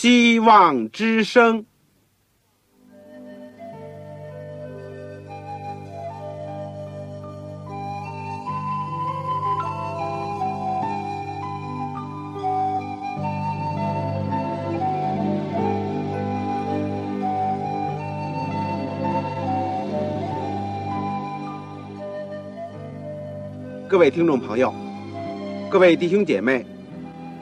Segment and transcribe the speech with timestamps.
[0.00, 1.64] 希望之声。
[23.88, 24.72] 各位听众朋友，
[25.68, 26.64] 各位弟兄姐妹，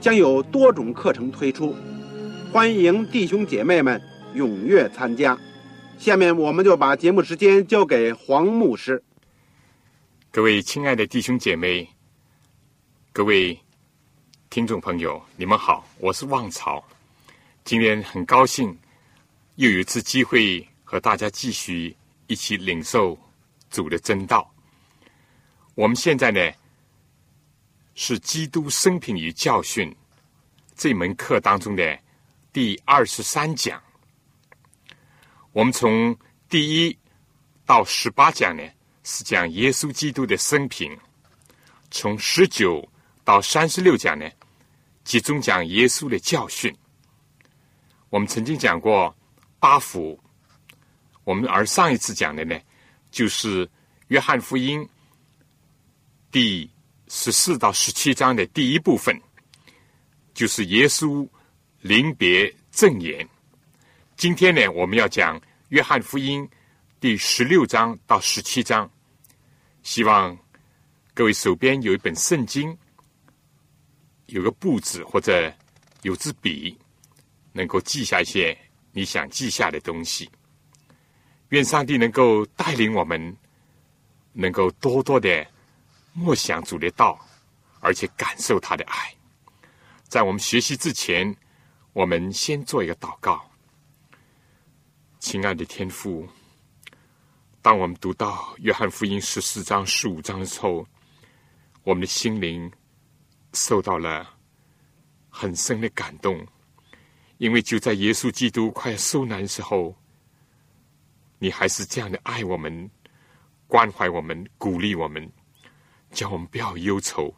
[0.00, 1.76] 将有多种课程推出，
[2.50, 4.00] 欢迎弟兄姐妹们
[4.34, 5.38] 踊跃参加。
[5.98, 9.02] 下面我们就把节目时间交给黄牧师。
[10.30, 11.86] 各位亲爱的弟兄姐妹，
[13.12, 13.58] 各位
[14.48, 16.82] 听众朋友，你们好，我是旺草。
[17.62, 18.74] 今天很高兴
[19.56, 21.94] 又有一次机会和大家继续
[22.26, 23.18] 一起领受
[23.70, 24.50] 主的真道。
[25.74, 26.40] 我们现在呢
[28.02, 29.94] 是基督生平与教训
[30.74, 31.98] 这门课当中的
[32.50, 33.78] 第二十三讲。
[35.52, 36.16] 我们从
[36.48, 36.98] 第一
[37.66, 38.62] 到十八讲呢
[39.04, 40.98] 是讲耶稣基督的生平，
[41.90, 42.88] 从十九
[43.22, 44.26] 到三十六讲呢
[45.04, 46.74] 集中讲耶稣的教训。
[48.08, 49.14] 我们曾经讲过
[49.58, 50.18] 八福，
[51.24, 52.58] 我们而上一次讲的呢
[53.10, 53.68] 就是
[54.08, 54.88] 约翰福音。
[56.32, 56.70] 第
[57.12, 59.20] 十四到十七章的第一部分，
[60.32, 61.28] 就是耶稣
[61.80, 63.28] 临别赠言。
[64.16, 65.38] 今天呢，我们要讲
[65.70, 66.48] 约翰福音
[67.00, 68.88] 第十六章到十七章。
[69.82, 70.38] 希望
[71.12, 72.78] 各位手边有一本圣经，
[74.26, 75.52] 有个簿子或者
[76.02, 76.78] 有支笔，
[77.52, 78.56] 能够记下一些
[78.92, 80.30] 你想记下的东西。
[81.48, 83.36] 愿上帝能够带领我们，
[84.32, 85.44] 能够多多的。
[86.12, 87.18] 默想主的道，
[87.80, 89.14] 而且感受他的爱。
[90.08, 91.34] 在我们学习之前，
[91.92, 93.48] 我们先做一个祷告。
[95.20, 96.28] 亲爱的天父，
[97.62, 100.86] 当我们读到约翰福音十四章、十五章的时候，
[101.84, 102.70] 我们的心灵
[103.52, 104.28] 受到了
[105.28, 106.46] 很深的感动，
[107.38, 109.94] 因为就在耶稣基督快要受难的时候，
[111.38, 112.90] 你还是这样的爱我们、
[113.66, 115.30] 关怀我们、鼓励我们。
[116.12, 117.34] 叫我们不要忧愁，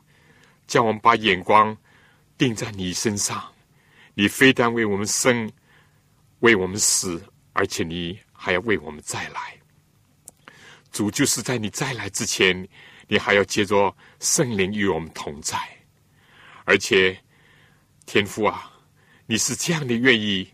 [0.67, 1.77] 叫我们把眼光
[2.37, 3.53] 定在你身上。
[4.15, 5.51] 你非但为我们生，
[6.41, 7.23] 为我们死，
[7.53, 9.59] 而且你还要为我们再来。
[10.91, 12.69] 主就是在你再来之前，
[13.09, 15.59] 你还要接着圣灵与我们同在。
[16.65, 17.19] 而且，
[18.05, 18.71] 天父啊，
[19.27, 20.53] 你是这样的愿意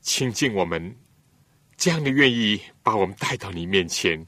[0.00, 0.96] 亲近我们，
[1.76, 4.24] 这样的愿意把我们带到你面前，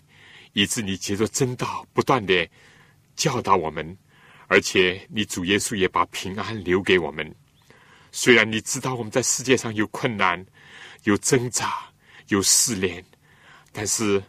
[0.52, 2.48] 以致你接着真道不断的。
[3.18, 3.98] 教导我们，
[4.46, 7.34] 而且你主耶稣也把平安留给我们。
[8.12, 10.46] 虽然你知道我们在世界上有困难、
[11.02, 11.90] 有挣扎、
[12.28, 13.04] 有试炼，
[13.72, 14.22] 但是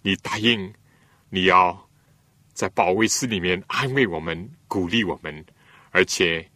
[0.00, 0.72] 你答应
[1.28, 1.86] 你要
[2.54, 5.44] 在保卫室里面安慰我们、鼓励我们，
[5.90, 6.50] 而且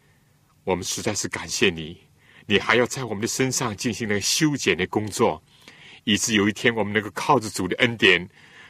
[0.64, 2.00] 我们实在是感谢你。
[2.46, 5.42] 你还要在我们的身上进行那个修剪的工作，
[6.04, 8.26] 以致有一天我们能够靠着主的恩典，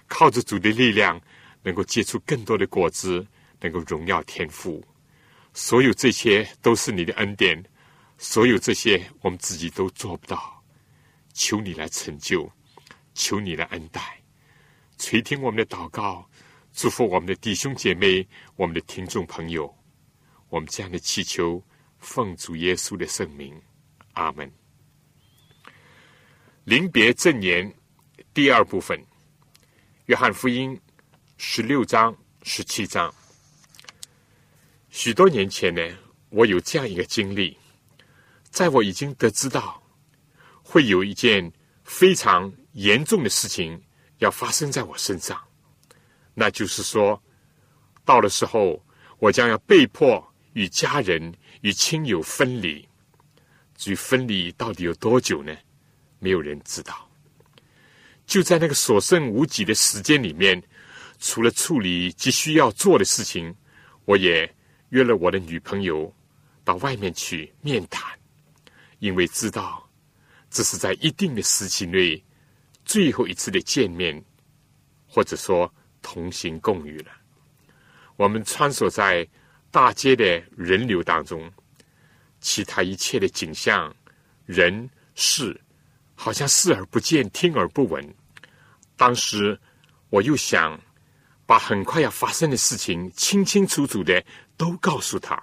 [0.08, 1.20] 靠着主的力量。
[1.64, 3.26] 能够结出更多的果子，
[3.58, 4.84] 能够荣耀天赋，
[5.54, 7.60] 所有这些都是你的恩典，
[8.18, 10.62] 所有这些我们自己都做不到，
[11.32, 12.52] 求你来成就，
[13.14, 14.22] 求你来恩待，
[14.98, 16.28] 垂听我们的祷告，
[16.74, 19.74] 祝福我们的弟兄姐妹，我们的听众朋友，
[20.50, 21.64] 我们这样的祈求，
[21.98, 23.58] 奉主耶稣的圣名，
[24.12, 24.52] 阿门。
[26.64, 27.72] 临别赠言
[28.34, 29.02] 第二部分，
[30.06, 30.78] 约翰福音。
[31.36, 33.12] 十六章、十七章，
[34.88, 35.82] 许多年前呢，
[36.30, 37.56] 我有这样一个经历，
[38.50, 39.82] 在我已经得知到
[40.62, 41.52] 会有一件
[41.82, 43.82] 非常严重的事情
[44.18, 45.38] 要发生在我身上，
[46.34, 47.20] 那就是说，
[48.04, 48.82] 到了时候，
[49.18, 52.88] 我将要被迫与家人、与亲友分离。
[53.76, 55.54] 至于分离到底有多久呢？
[56.20, 57.10] 没有人知道。
[58.24, 60.62] 就在那个所剩无几的时间里面。
[61.26, 63.52] 除了处理急需要做的事情，
[64.04, 64.54] 我也
[64.90, 66.14] 约了我的女朋友
[66.62, 68.06] 到外面去面谈，
[68.98, 69.88] 因为知道
[70.50, 72.22] 这是在一定的时期内
[72.84, 74.22] 最后一次的见面，
[75.06, 75.72] 或者说
[76.02, 77.10] 同行共语了。
[78.16, 79.26] 我们穿梭在
[79.70, 80.24] 大街的
[80.54, 81.50] 人流当中，
[82.38, 83.96] 其他一切的景象、
[84.44, 85.58] 人事，
[86.14, 88.14] 好像视而不见、听而不闻。
[88.94, 89.58] 当时
[90.10, 90.78] 我又想
[91.46, 94.24] 把很快要发生的事情清清楚楚的
[94.56, 95.42] 都告诉他，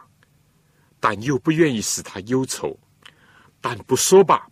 [1.00, 2.77] 但又不愿意使他忧愁。
[3.59, 4.50] 但不说吧，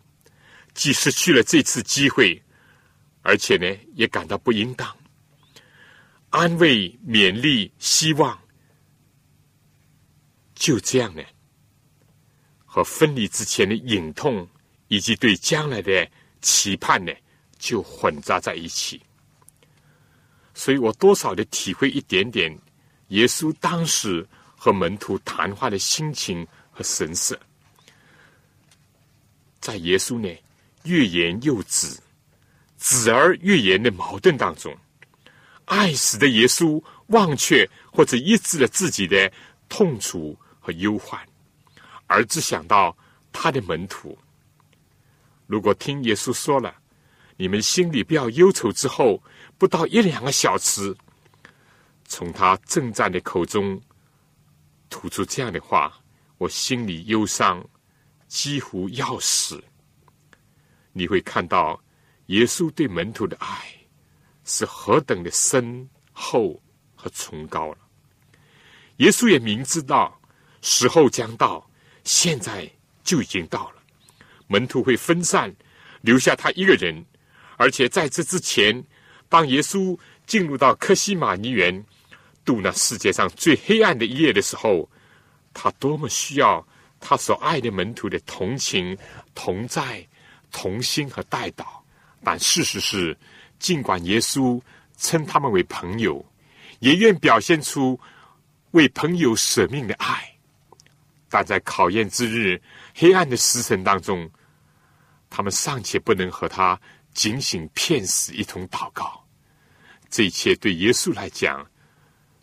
[0.76, 2.40] 既失去了这次机会，
[3.24, 3.66] 而且呢，
[3.96, 4.96] 也感到不应当。
[6.30, 8.40] 安慰、勉励、希望，
[10.54, 11.24] 就这样呢，
[12.66, 14.48] 和分离之前的隐痛
[14.90, 16.08] 以及对将来的
[16.40, 17.12] 期盼呢，
[17.58, 19.02] 就混杂在一起。
[20.60, 22.54] 所以我多少的体会一点点
[23.08, 24.28] 耶稣当时
[24.58, 27.40] 和门徒谈话的心情和神色。
[29.62, 30.28] 在耶稣呢，
[30.84, 31.98] 欲言又止，
[32.78, 34.78] 止而欲言的矛盾当中。
[35.64, 39.32] 爱死的耶稣忘却或者抑制了自己的
[39.70, 41.26] 痛楚和忧患，
[42.06, 42.94] 而只想到
[43.32, 44.18] 他的门徒。
[45.48, 46.76] 如果听耶稣说了，
[47.38, 49.24] 你们心里不要忧愁，之后
[49.60, 50.96] 不到一两个小时，
[52.06, 53.80] 从他正站的口中
[54.90, 56.02] 吐出这样的话，
[56.40, 57.64] 我心里忧伤，
[58.28, 59.64] 几乎要死。
[60.94, 61.80] 你会看到
[62.28, 63.76] 耶稣对门徒的爱。
[64.46, 66.60] 是何等的深厚
[66.96, 67.78] 和崇高了！
[68.98, 70.20] 耶稣也明知道
[70.60, 71.70] 时候将到，
[72.04, 72.68] 现在
[73.04, 73.84] 就已经到了。
[74.48, 75.56] 门徒会分散，
[76.02, 77.06] 留下他一个人。
[77.58, 78.84] 而且在这之前，
[79.30, 81.86] 当耶稣进入到克西马尼园
[82.44, 84.90] 度那世界上最黑暗的一夜的时候，
[85.54, 86.66] 他多么需要
[87.00, 88.98] 他所爱的门徒的同情、
[89.34, 90.06] 同在、
[90.52, 91.66] 同心和带祷。
[92.24, 93.18] 但事实是。
[93.60, 94.58] 尽管耶稣
[94.96, 96.26] 称他们为朋友，
[96.80, 98.00] 也愿表现出
[98.72, 100.34] 为朋友舍命的爱，
[101.30, 102.62] 但在考验之日、
[102.96, 104.32] 黑暗的时辰当中，
[105.30, 106.80] 他们尚且不能和他
[107.20, 109.28] 警醒骗死一同祷告。
[110.10, 111.70] 这一切对耶稣来讲，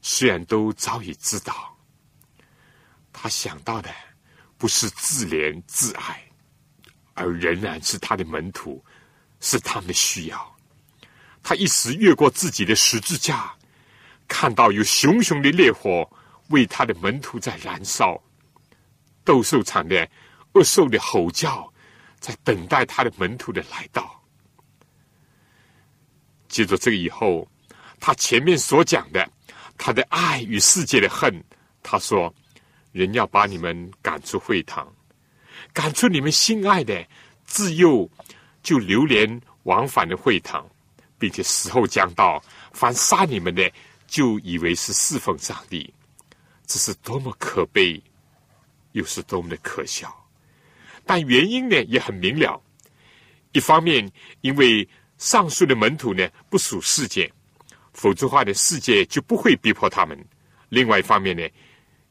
[0.02, 1.74] 虽然都早已知道，
[3.10, 3.88] 他想到的
[4.58, 6.22] 不是自怜自爱，
[7.14, 8.84] 而仍然是他的门徒，
[9.40, 10.56] 是他们的需要。
[11.42, 13.54] 他一时越过自己的十字架，
[14.28, 16.06] 看到有熊熊的烈火
[16.48, 18.22] 为他的门徒在燃烧，
[19.24, 20.06] 斗兽场的
[20.52, 21.72] 恶兽的吼叫
[22.20, 24.15] 在等待他的门徒的来到。
[26.56, 27.46] 记住这个以后，
[28.00, 29.28] 他前面所讲的
[29.76, 31.44] 他的爱与世界的恨，
[31.82, 32.34] 他说
[32.92, 34.90] ：“人要把你们赶出会堂，
[35.74, 37.06] 赶出你们心爱的，
[37.44, 38.08] 自幼
[38.62, 40.66] 就流连往返的会堂。”
[41.18, 42.42] 并且死后将到，
[42.72, 43.70] 凡杀你们的，
[44.06, 45.92] 就以为是侍奉上帝，
[46.66, 48.02] 这是多么可悲，
[48.92, 50.10] 又是多么的可笑。
[51.04, 52.58] 但原因呢也很明了：
[53.52, 54.10] 一方面，
[54.40, 54.88] 因为
[55.18, 57.32] 上述的门徒呢不属世界，
[57.92, 60.16] 否则话呢世界就不会逼迫他们；
[60.68, 61.48] 另外一方面呢，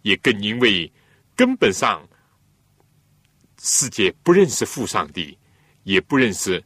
[0.01, 0.91] 也更因为
[1.35, 2.07] 根本上
[3.61, 5.37] 世界不认识父上帝，
[5.83, 6.63] 也不认识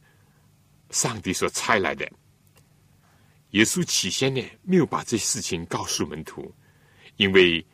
[0.90, 2.10] 上帝所差来的。
[3.50, 6.54] 耶稣起先呢，没有把这事情告诉门徒，
[7.16, 7.64] 因为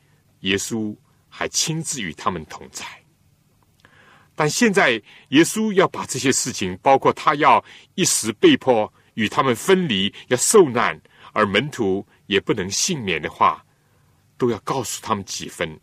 [0.41, 0.97] 耶稣
[1.29, 2.85] 还亲自与他们同在。
[4.37, 7.65] 但现在耶稣要把这些事情，包括他要
[7.97, 11.01] 一时被迫与他们分离，要受难，
[11.33, 13.65] 而门徒也不能幸免的话，
[14.37, 15.81] 都要告诉他们几分。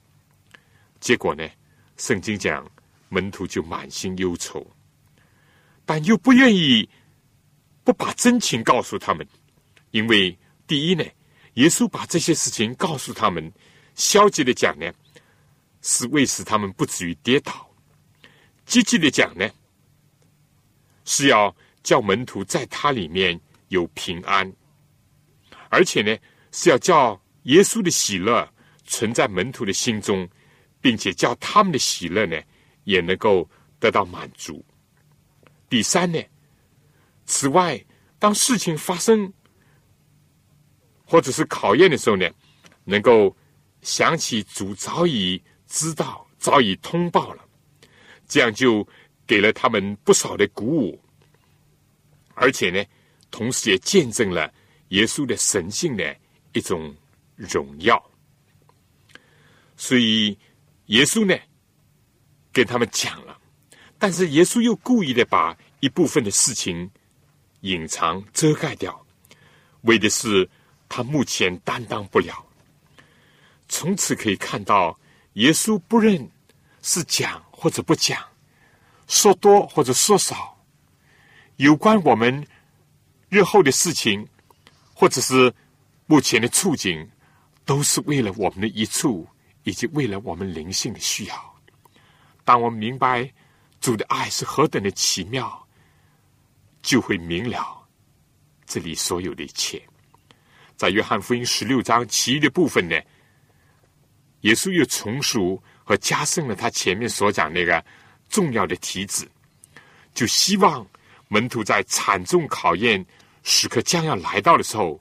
[1.00, 1.46] 结果呢，
[1.98, 2.66] 圣经讲
[3.10, 4.66] 门徒就满心忧愁，
[5.84, 6.88] 但又不愿意
[7.84, 9.28] 不把真情告诉他们。
[9.90, 11.04] 因为第一呢，
[11.56, 13.52] 耶稣把这些事情告诉他们，
[13.96, 14.92] 消极的讲呢，
[15.82, 17.52] 是为使他们不至于跌倒；
[18.66, 19.50] 积极的讲呢，
[21.06, 23.40] 是要叫门徒在他里面
[23.70, 24.52] 有平安，
[25.70, 26.18] 而且呢，
[26.52, 28.48] 是要叫耶稣的喜乐
[28.86, 30.28] 存在门徒的心中，
[30.82, 32.42] 并且叫他们的喜乐呢，
[32.84, 34.64] 也能够得到满足。
[35.70, 36.22] 第三呢，
[37.26, 37.84] 此外，
[38.20, 39.32] 当事情发生。
[41.06, 42.28] 或者是考验的时候呢，
[42.86, 43.36] 能够
[43.82, 47.43] 想起主早已知道、早已通报了，
[48.28, 48.88] 这样就
[49.26, 51.00] 给了他们不少的鼓舞，
[52.34, 52.84] 而且呢，
[53.32, 54.52] 同时也见证了
[54.90, 56.16] 耶稣的神性的
[56.54, 56.96] 一种
[57.36, 58.02] 荣耀。
[59.76, 60.38] 所以
[60.86, 61.36] 耶稣呢，
[62.52, 63.38] 跟他们讲了，
[63.98, 66.90] 但是耶稣又故意的把一部分的事情
[67.62, 69.06] 隐藏、遮盖掉，
[69.82, 70.50] 为的是
[70.88, 72.46] 他目前担当不了。
[73.68, 74.98] 从此可以看到，
[75.34, 76.30] 耶稣不认
[76.82, 78.22] 是讲或者不讲，
[79.08, 80.62] 说多或者说少，
[81.56, 82.46] 有关我们
[83.30, 84.28] 日后的事情，
[84.94, 85.54] 或者是
[86.06, 87.10] 目前的处境，
[87.64, 89.26] 都是为了我们的一处，
[89.64, 91.56] 以及为了我们灵性的需要。
[92.44, 93.32] 当我们明白
[93.80, 95.66] 主的爱是何等的奇妙，
[96.82, 97.88] 就会明了
[98.66, 99.82] 这里所有的一切。
[100.76, 103.00] 在约翰福音十六章其余的部分呢？
[104.42, 107.84] 耶稣又重述和加深了他前面所讲那个
[108.30, 109.28] 重要的题旨，
[110.14, 110.86] 就希望
[111.28, 113.06] 门徒在惨重考验
[113.44, 115.00] 时刻将要来到的时候，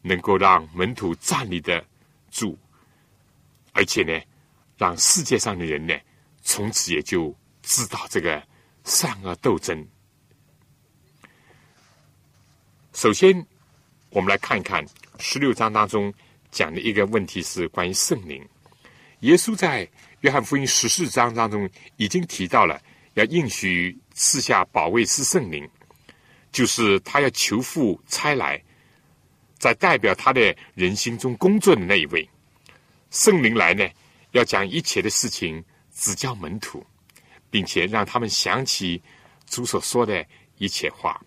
[0.00, 1.84] 能够让门徒站立得
[2.30, 2.56] 住，
[3.72, 4.20] 而且呢，
[4.76, 5.94] 让世界上的人呢，
[6.42, 8.42] 从此也就知道这个
[8.84, 9.86] 善恶斗争。
[12.94, 13.46] 首先，
[14.10, 14.84] 我们来看一看
[15.18, 16.12] 十六章当中
[16.50, 18.46] 讲的一个问题是关于圣灵。
[19.20, 19.88] 耶稣在
[20.22, 22.80] 约翰福音十四章当中已经提到了，
[23.14, 25.68] 要应许赐下保卫师圣灵，
[26.52, 28.62] 就是他要求父差来，
[29.58, 32.28] 在代表他的人心中工作的那一位
[33.10, 33.84] 圣灵来呢，
[34.30, 35.62] 要将一切的事情
[35.92, 36.86] 指教门徒，
[37.50, 39.02] 并且让他们想起
[39.46, 40.24] 主所说的
[40.58, 41.20] 一切话。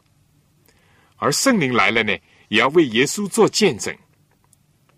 [1.17, 3.93] 而圣灵来了呢，也要为耶稣做见证。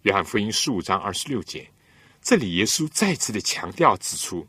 [0.04, 1.68] 约翰福音十五章二十六节。
[2.22, 4.46] 这里，耶稣再次的强调指出，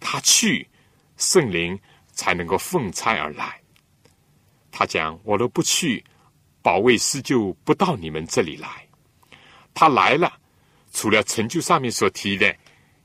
[0.00, 0.68] 他去，
[1.16, 1.78] 圣灵
[2.12, 3.60] 才能够奉差而来。
[4.72, 6.04] 他讲：“我若不去，
[6.62, 8.88] 保卫师就不到你们这里来。”
[9.72, 10.36] 他来了，
[10.92, 12.56] 除了成就上面所提的，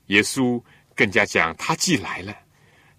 [0.07, 0.59] 耶稣
[0.95, 2.35] 更加讲：他既来了，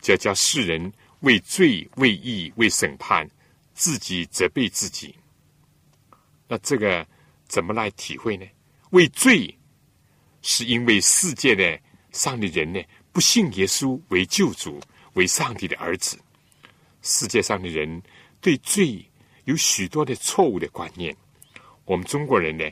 [0.01, 3.29] 就要叫世人为罪、为义、为审判，
[3.75, 5.17] 自己责备自己。
[6.47, 7.05] 那这个
[7.49, 8.47] 怎么来体会呢？
[8.91, 9.58] 为罪。
[10.51, 11.79] 是因为世界的
[12.11, 12.81] 上的人呢，
[13.13, 14.81] 不信耶稣为救主，
[15.13, 16.19] 为上帝的儿子。
[17.03, 18.03] 世界上的人
[18.41, 19.07] 对罪
[19.45, 21.15] 有许多的错误的观念。
[21.85, 22.65] 我们中国人呢，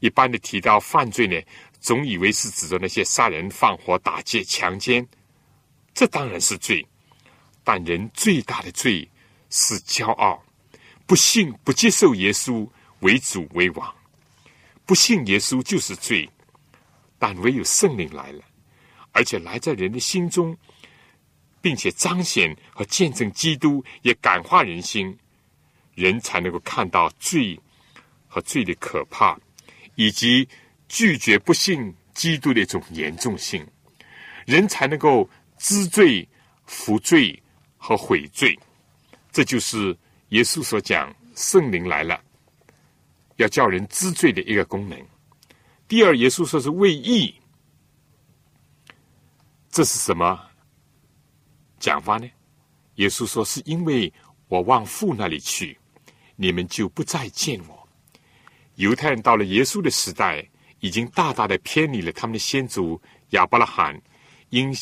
[0.00, 1.40] 一般的提到犯罪呢，
[1.80, 5.04] 总以为是指着那些杀人、放火、打劫、强奸，
[5.94, 6.86] 这当然是罪。
[7.64, 9.08] 但人最大的罪
[9.48, 10.44] 是骄傲，
[11.06, 12.68] 不信、不接受耶稣
[13.00, 13.94] 为主为王，
[14.84, 16.28] 不信耶稣就是罪。
[17.22, 18.42] 但唯有圣灵来了，
[19.12, 20.58] 而且来在人的心中，
[21.60, 25.16] 并且彰显和见证基督，也感化人心，
[25.94, 27.56] 人才能够看到罪
[28.26, 29.38] 和罪的可怕，
[29.94, 30.48] 以及
[30.88, 33.64] 拒绝不信基督的一种严重性，
[34.44, 36.28] 人才能够知罪、
[36.66, 37.40] 服罪
[37.76, 38.58] 和悔罪。
[39.30, 39.96] 这就是
[40.30, 42.20] 耶稣所讲圣灵来了，
[43.36, 44.98] 要叫人知罪的一个功能。
[45.92, 47.34] 第二，耶稣说是为义，
[49.70, 50.40] 这是什么
[51.78, 52.26] 讲法呢？
[52.94, 54.10] 耶稣说是因为
[54.48, 55.78] 我往父那里去，
[56.34, 57.86] 你们就不再见我。
[58.76, 60.48] 犹太人到了耶稣的时代，
[60.80, 62.98] 已经大大的偏离了他们的先祖
[63.32, 64.00] 亚伯拉罕
[64.48, 64.74] 因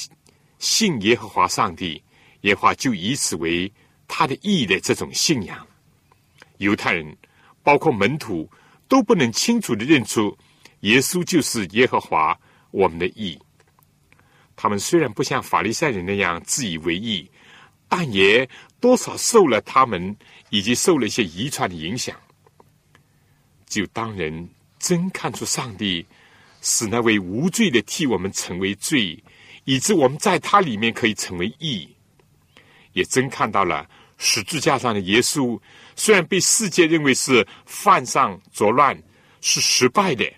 [0.61, 2.01] 信耶和华上帝，
[2.43, 3.69] 耶和华就以此为
[4.07, 5.67] 他的义的这种信仰。
[6.59, 7.19] 犹太人
[7.65, 8.49] 包括门徒
[8.87, 10.39] 都不能清楚的认出。
[10.81, 12.39] 耶稣就是耶和华，
[12.71, 13.39] 我们的义。
[14.57, 17.31] 他们虽然不像法利赛人那样自以为义，
[17.89, 20.15] 但也多少受了他们
[20.51, 22.15] 以及受了一些遗传的影响。
[23.67, 26.05] 就当人真看出上帝
[26.61, 29.23] 使那位无罪的替我们成为罪，
[29.65, 31.89] 以致我们在他里面可以成为义，
[32.93, 35.59] 也真看到了十字架上的耶稣，
[35.97, 39.01] 虽然被世界认为是犯上作乱，
[39.41, 40.31] 是失败的。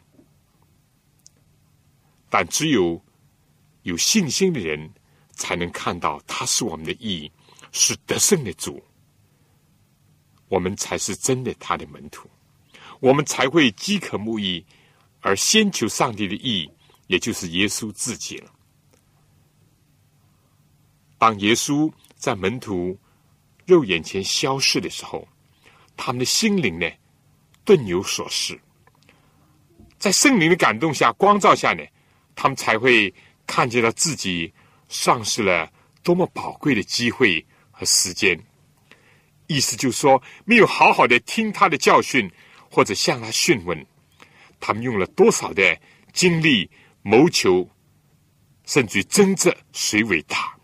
[2.35, 2.99] 但只有
[3.83, 4.91] 有信心的人，
[5.33, 7.31] 才能看到他是我们的义，
[7.73, 8.83] 是得胜的主。
[10.49, 12.31] 我们才是真的他的门徒，
[13.01, 14.65] 我们才会饥渴慕义，
[15.21, 16.71] 而先求上帝的义，
[17.07, 18.51] 也就是耶稣自己了。
[21.19, 22.99] 当耶稣在门徒
[23.67, 25.29] 肉眼前消逝的时候，
[25.99, 26.91] 他们的心灵呢，
[27.62, 28.59] 顿有所失。
[29.99, 31.85] 在圣灵的感动下、光照下呢。
[32.35, 33.12] 他们才会
[33.47, 34.53] 看见了自己
[34.89, 35.71] 丧失了
[36.03, 38.39] 多么宝贵的机会和时间。
[39.47, 42.31] 意思就是说，没有好好的听他的教训，
[42.71, 43.87] 或者向他询问，
[44.59, 45.79] 他们用了多少的
[46.12, 46.71] 精力
[47.03, 47.69] 谋求，
[48.65, 50.57] 甚至争着谁伟大。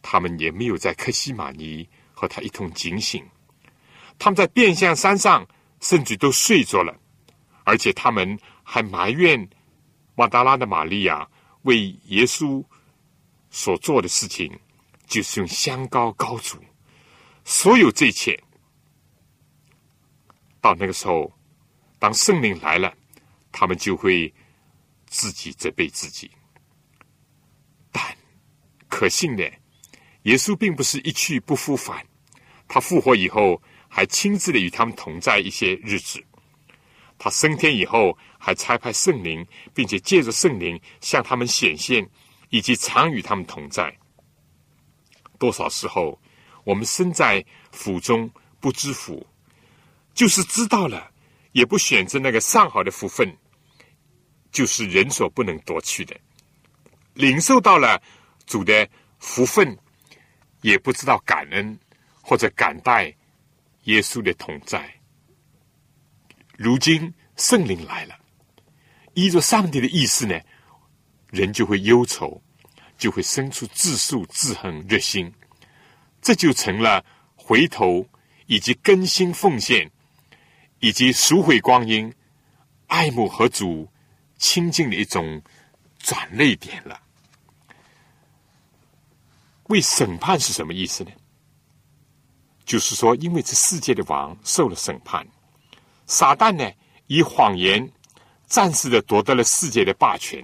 [0.00, 3.26] 他们也没有在克西马尼和他一同警醒，
[4.18, 5.44] 他们在变相山上
[5.80, 6.96] 甚至都睡着了，
[7.64, 9.48] 而且他们还埋怨
[10.16, 11.28] 马达拉的玛利亚
[11.62, 12.64] 为耶稣
[13.50, 14.58] 所做的事情，
[15.06, 16.58] 就是用香膏膏主。
[17.44, 18.42] 所有这一切，
[20.60, 21.30] 到那个时候，
[21.98, 22.92] 当圣灵来了，
[23.52, 24.32] 他们就会
[25.06, 26.30] 自己责备自己。
[27.92, 28.02] 但
[28.88, 29.44] 可信的，
[30.22, 32.04] 耶稣并不是一去不复返，
[32.66, 36.24] 他复活以后还亲自的与他们同在一些日子。
[37.18, 38.16] 他升天以后，
[38.46, 42.08] 还差派圣灵，并且借着圣灵向他们显现，
[42.50, 43.92] 以及常与他们同在。
[45.36, 46.16] 多少时候？
[46.62, 49.26] 我们身在府中不知福，
[50.14, 51.10] 就是知道了，
[51.50, 53.36] 也不选择那个上好的福分，
[54.52, 56.16] 就是人所不能夺去的。
[57.14, 58.00] 领受到了
[58.46, 58.88] 主的
[59.18, 59.76] 福分，
[60.60, 61.76] 也不知道感恩
[62.22, 63.12] 或者感戴
[63.86, 64.88] 耶稣的同在。
[66.56, 68.15] 如今圣灵来了，
[69.16, 70.38] 依着上帝的意思呢，
[71.30, 72.42] 人就会忧愁，
[72.98, 75.32] 就会生出自诉自恨热心。
[76.20, 77.02] 这就成了
[77.34, 78.06] 回头，
[78.44, 79.90] 以及更新奉献，
[80.80, 82.12] 以及赎回光阴、
[82.88, 83.88] 爱慕和主
[84.36, 85.40] 亲近的一种
[85.98, 87.00] 转泪点了。
[89.68, 91.10] 为审判是什么意思呢？
[92.66, 95.26] 就是说，因为这世界的王受了审判，
[96.06, 96.70] 撒旦呢
[97.06, 97.90] 以谎言
[98.46, 100.42] 暂时的夺得了世界的霸权，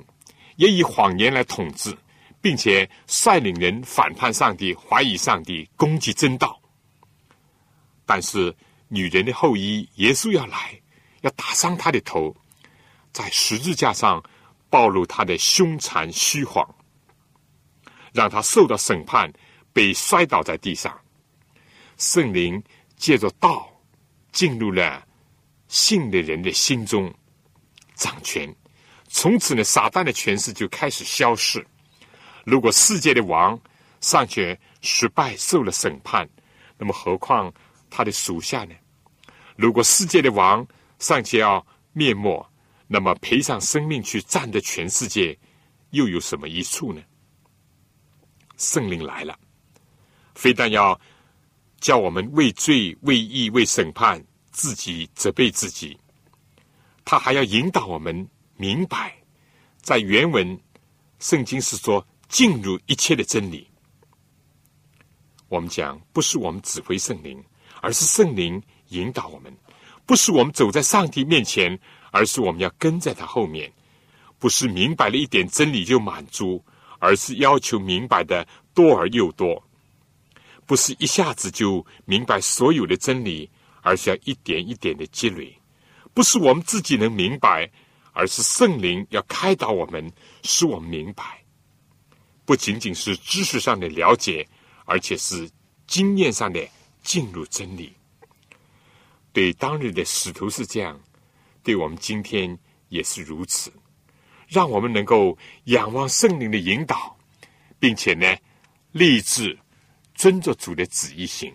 [0.57, 1.97] 也以谎言来统治。
[2.43, 6.61] 并且率领人反叛上帝，怀疑上帝，攻击真道。
[8.05, 8.53] 但是
[8.89, 10.77] 女人的后裔耶稣要来，
[11.21, 12.35] 要打伤他的头，
[13.13, 14.21] 在十字架上
[14.69, 16.69] 暴露他的凶残虚谎，
[18.13, 19.33] 让他受到审判，
[19.73, 21.01] 被摔倒在地上。
[21.97, 22.61] 圣灵
[22.97, 23.73] 借着道
[24.33, 25.07] 进入了
[25.69, 27.15] 信的人的心中，
[28.03, 28.53] 掌权。
[29.07, 31.65] 从此呢，撒旦的权势就开始消逝。
[32.45, 33.57] 如果世界的王
[34.01, 36.29] 尚且失败受了审判，
[36.77, 37.53] 那么何况
[37.89, 38.75] 他的属下呢？
[39.55, 40.67] 如果世界的王
[40.99, 42.45] 尚且要灭没，
[42.89, 45.39] 那么赔上生命去占的全世界，
[45.91, 47.01] 又有什么益处呢？
[48.57, 49.39] 圣灵来了，
[50.35, 51.01] 非但要
[51.81, 55.97] 叫我们为罪、为义、为审判自己责备自己，
[57.05, 59.17] 他还要引导我们明白，
[59.81, 60.61] 在原文
[61.19, 62.07] 圣经是说。
[62.29, 63.69] 进入一切的真理，
[65.51, 67.45] 我们讲不是我们指挥圣灵，
[67.83, 69.53] 而是圣灵引导我们；
[70.07, 71.79] 不是我们走在上帝面前，
[72.11, 73.71] 而是我们要跟在他后面；
[74.39, 76.65] 不是明白了一点真理就满足，
[76.99, 79.63] 而是要求明白的多而又多；
[80.65, 83.51] 不是一下子就明白所有的真理，
[83.83, 85.53] 而是要一点一点的积累；
[86.15, 87.71] 不是我们自己能明白，
[88.13, 91.43] 而是圣灵要开导我们，使我们明白。
[92.45, 94.47] 不仅仅是知识上的了解，
[94.85, 95.49] 而且是
[95.87, 96.69] 经验上的
[97.03, 97.93] 进入真理。
[99.33, 101.01] 对当日的使徒是这样，
[101.63, 103.73] 对我们今天也是如此。
[104.49, 107.17] 让我们能够仰望圣灵的引导，
[107.79, 108.37] 并且呢，
[108.91, 109.59] 立志
[110.15, 111.51] 遵着主的旨意行。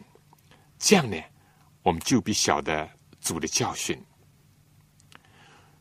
[0.80, 1.22] 这样呢，
[1.84, 2.90] 我们就必晓得
[3.22, 3.96] 主的教训。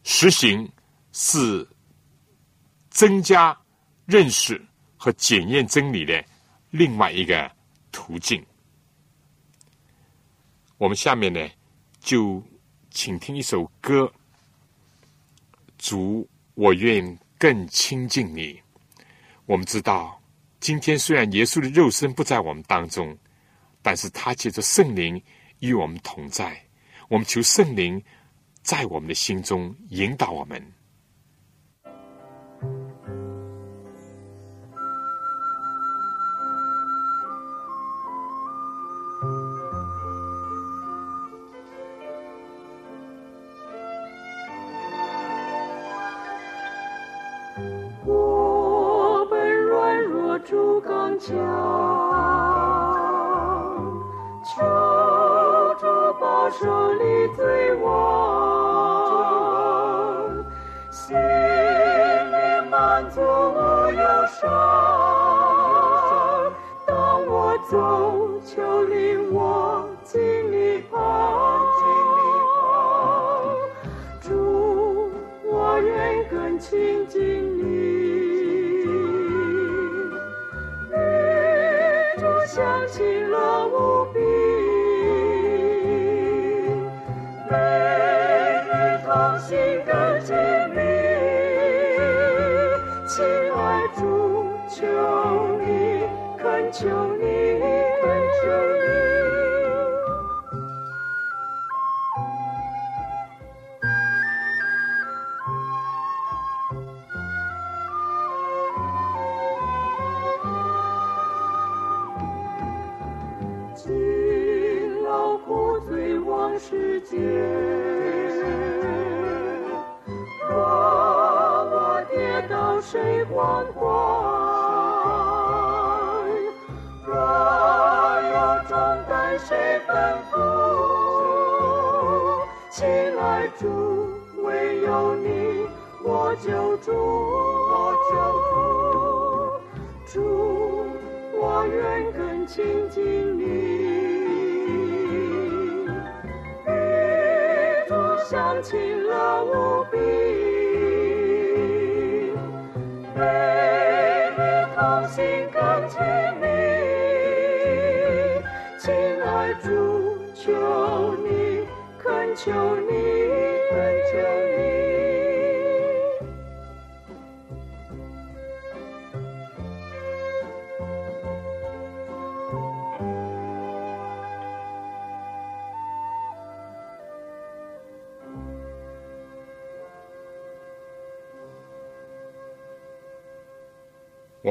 [0.06, 0.66] 实行
[1.12, 1.68] 是
[2.88, 3.54] 增加
[4.06, 4.58] 认识。
[4.98, 6.24] 和检验真理的
[6.70, 7.48] 另外一个
[7.92, 8.44] 途径。
[10.78, 11.48] 我们下面呢，
[12.00, 12.42] 就
[12.90, 14.12] 请听一首歌：
[15.78, 18.60] 主，我愿更亲近你。
[19.44, 20.20] 我们知道，
[20.58, 23.16] 今天虽然耶稣的肉身不在我们当中，
[23.80, 25.22] 但是他借着圣灵
[25.60, 26.60] 与我们同在。
[27.08, 28.02] 我们求圣灵
[28.66, 30.75] 在我们的心中引导我们。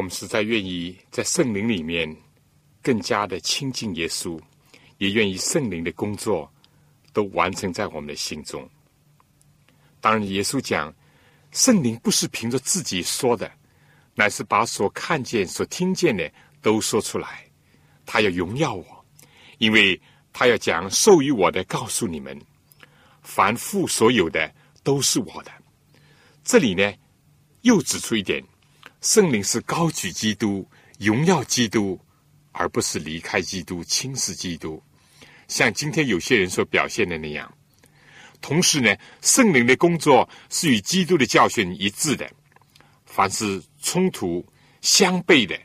[0.05, 2.15] 们实在愿意在圣灵里面
[2.83, 4.39] 更加的亲近耶稣，
[4.99, 6.47] 也愿意圣灵的工作
[7.11, 8.69] 都完成在我们的心中。
[9.99, 10.93] 当然，耶稣讲，
[11.51, 13.51] 圣灵不是凭着自己说的，
[14.13, 17.43] 乃是把所看见、所听见的都说出来。
[18.05, 19.05] 他要荣耀我，
[19.57, 19.99] 因为
[20.31, 22.39] 他要讲授予我的，告诉你们，
[23.23, 25.51] 凡父所有的都是我的。
[26.43, 26.93] 这里呢，
[27.61, 28.43] 又指出一点。
[29.01, 30.67] 圣灵是高举基督、
[30.99, 31.99] 荣耀基督，
[32.51, 34.81] 而不是离开基督、轻视基督，
[35.47, 37.51] 像今天有些人所表现的那样。
[38.41, 42.29] 同时呢，圣灵的工作是与基督的教训一致的，
[43.05, 44.45] 凡是冲突
[44.81, 45.60] 相悖的，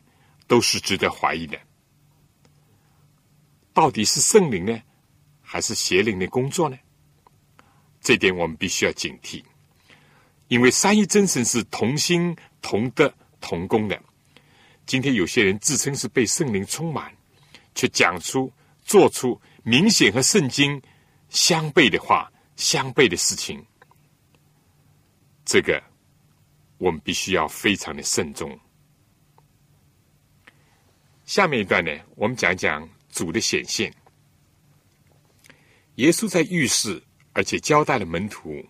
[0.46, 1.58] 都是值得怀疑的。
[3.72, 4.80] 到底是圣灵呢，
[5.40, 6.76] 还是邪灵的工作呢？
[8.00, 9.42] 这点我们必须要警惕，
[10.48, 13.12] 因为三一真神是同心同德。
[13.40, 14.00] 同工的，
[14.86, 17.12] 今天有些人自称是被圣灵充满，
[17.74, 20.80] 却讲出、做出明显和圣经
[21.28, 23.64] 相悖的话、相悖的事情，
[25.44, 25.82] 这个
[26.78, 28.58] 我们必须要非常的慎重。
[31.24, 33.92] 下面一段呢，我们讲讲主的显现。
[35.96, 38.64] 耶稣在预示，而且交代了门徒，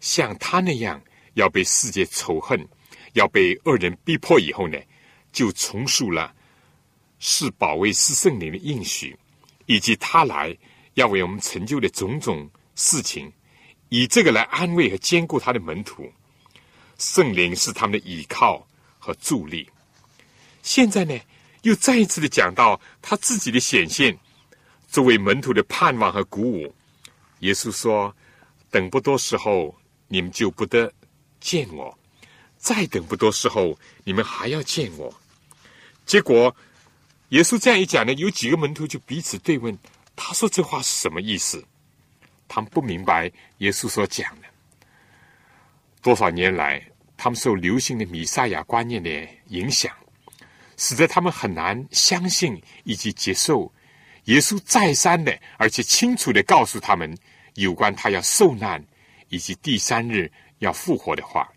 [0.00, 1.02] 像他那样
[1.34, 2.66] 要被世界仇恨。
[3.14, 4.78] 要被恶人逼迫以后呢，
[5.32, 6.34] 就重述了
[7.18, 9.16] 是保卫是圣灵的应许，
[9.66, 10.56] 以及他来
[10.94, 13.32] 要为我们成就的种种事情，
[13.88, 16.10] 以这个来安慰和兼顾他的门徒。
[16.98, 18.66] 圣灵是他们的依靠
[18.98, 19.68] 和助力。
[20.62, 21.18] 现在呢，
[21.62, 24.16] 又再一次的讲到他自己的显现，
[24.88, 26.74] 作为门徒的盼望和鼓舞。
[27.40, 28.14] 耶稣说
[28.70, 29.74] ：“等不多时候，
[30.08, 30.92] 你们就不得
[31.40, 31.96] 见我。”
[32.60, 35.12] 再等不多时候，你们还要见我。
[36.04, 36.54] 结果，
[37.30, 39.76] 耶稣这样一讲呢，有几个门徒就彼此对问
[40.14, 41.64] ：“他说这话是什么意思？”
[42.46, 44.46] 他们不明白耶稣所讲的。
[46.02, 46.84] 多少年来，
[47.16, 49.08] 他们受流行的弥赛亚观念的
[49.46, 49.90] 影响，
[50.76, 53.72] 使得他们很难相信以及接受
[54.24, 57.16] 耶稣再三的而且清楚的告诉他们
[57.54, 58.84] 有关他要受难
[59.28, 61.50] 以及第三日要复活的话。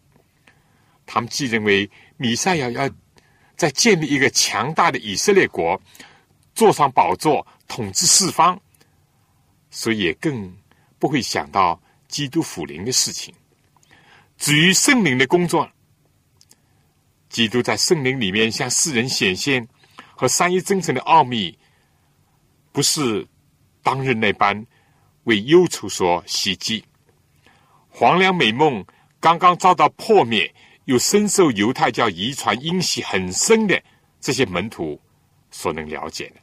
[1.05, 2.89] 他们既认为米赛亚要
[3.55, 5.79] 在建立一个强大的以色列国，
[6.55, 8.59] 坐上宝座统治四方，
[9.69, 10.51] 所以也更
[10.97, 13.33] 不会想到基督复临的事情。
[14.37, 15.69] 至于圣灵的工作，
[17.29, 19.67] 基督在圣灵里面向世人显现
[20.15, 21.57] 和三一真神的奥秘，
[22.71, 23.25] 不是
[23.81, 24.65] 当日那般
[25.25, 26.83] 为忧愁所袭击。
[27.89, 28.83] 黄粱美梦
[29.19, 30.53] 刚刚遭到破灭。
[30.86, 33.82] 又深受犹太教遗传因袭很深的
[34.19, 35.00] 这些门徒
[35.52, 36.36] 所能了解的。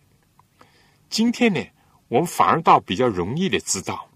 [1.09, 1.61] 今天呢，
[2.09, 4.09] 我们反而倒比较容易的知道，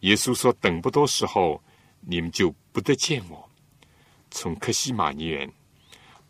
[0.00, 1.62] 耶稣说：“等不多时候，
[2.00, 3.50] 你们就不得见我。”
[4.30, 5.50] 从克西马尼园，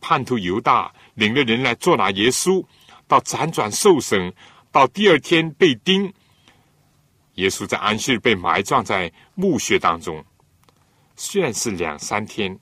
[0.01, 2.65] 叛徒犹大领了人来捉拿耶稣，
[3.07, 4.33] 到辗转受审，
[4.73, 6.13] 到第二天被钉。
[7.35, 10.25] 耶稣在安息日被埋葬在墓穴当中，
[11.17, 12.59] 虽然是两三天，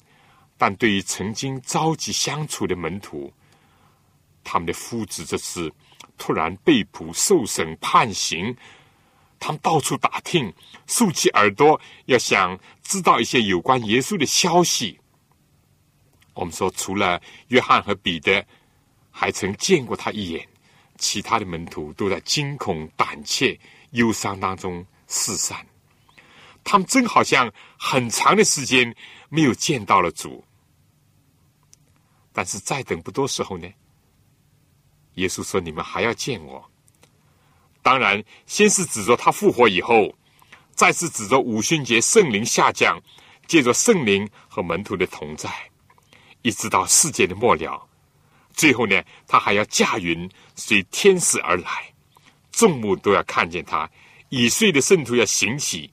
[0.59, 3.33] 但对于曾经朝夕相处的门徒，
[4.42, 5.73] 他们的夫子这次
[6.18, 8.55] 突然被捕、受审、判刑，
[9.38, 10.53] 他们到处打听，
[10.88, 14.99] 竖起耳朵，要想知道一些有关耶稣的消息。
[16.35, 18.44] 我们说，除了约翰和彼得
[19.11, 20.47] 还曾见过他一眼，
[20.99, 23.59] 其他的门徒都在惊恐、胆怯、
[23.92, 25.64] 忧伤当中四散。
[26.64, 28.94] 他们真好像很长的时间
[29.29, 30.44] 没有见到了主。
[32.38, 33.66] 但是再等不多时候呢？
[35.14, 36.64] 耶稣说：“你们还要见我。”
[37.83, 40.16] 当然，先是指着他复活以后，
[40.70, 43.03] 再次指着五旬节圣灵下降，
[43.48, 45.51] 借着圣灵和门徒的同在。
[46.42, 47.88] 一直到世界的末了，
[48.53, 51.92] 最后呢，他还要驾云随天使而来，
[52.53, 53.90] 众目都要看见他。
[54.29, 55.90] 已睡的圣徒要醒起，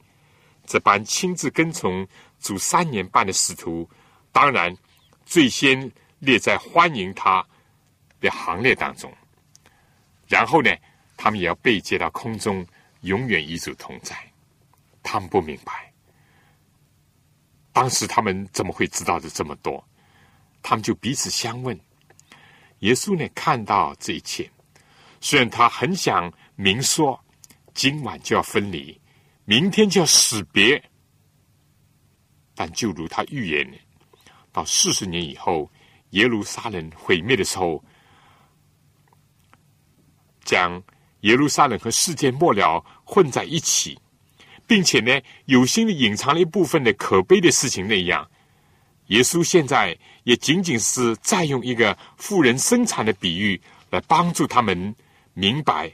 [0.68, 2.08] 这般亲自跟从
[2.40, 3.90] 主三年半的使徒，
[4.32, 4.78] 当然
[5.26, 5.92] 最先
[6.26, 7.46] 列在欢迎他
[8.20, 9.14] 的行列当中。
[10.28, 10.76] 然后呢，
[11.16, 12.66] 他们也要被接到空中，
[13.02, 14.18] 永远与主同在。
[15.04, 15.94] 他们不明白，
[17.72, 19.88] 当时他们怎么会知道的这么多？
[20.64, 21.80] 他们就彼此相问。
[22.80, 24.50] 耶稣呢，看到这一切，
[25.22, 27.24] 虽然他很想明说，
[27.76, 29.00] 今晚就要分离，
[29.46, 30.84] 明天就要死别，
[32.56, 33.80] 但就如他预言，
[34.52, 35.70] 到四十年以后，
[36.16, 37.84] 耶路撒冷毁灭的时候，
[40.44, 40.82] 将
[41.22, 44.00] 耶路撒冷和世界末了混在一起，
[44.66, 48.26] 并且呢，有心的隐藏了一部分的可悲的事情那样。
[49.08, 54.96] 耶稣现在也仅仅是再用一个富人生产的比喻来帮助他们
[55.34, 55.92] 明白，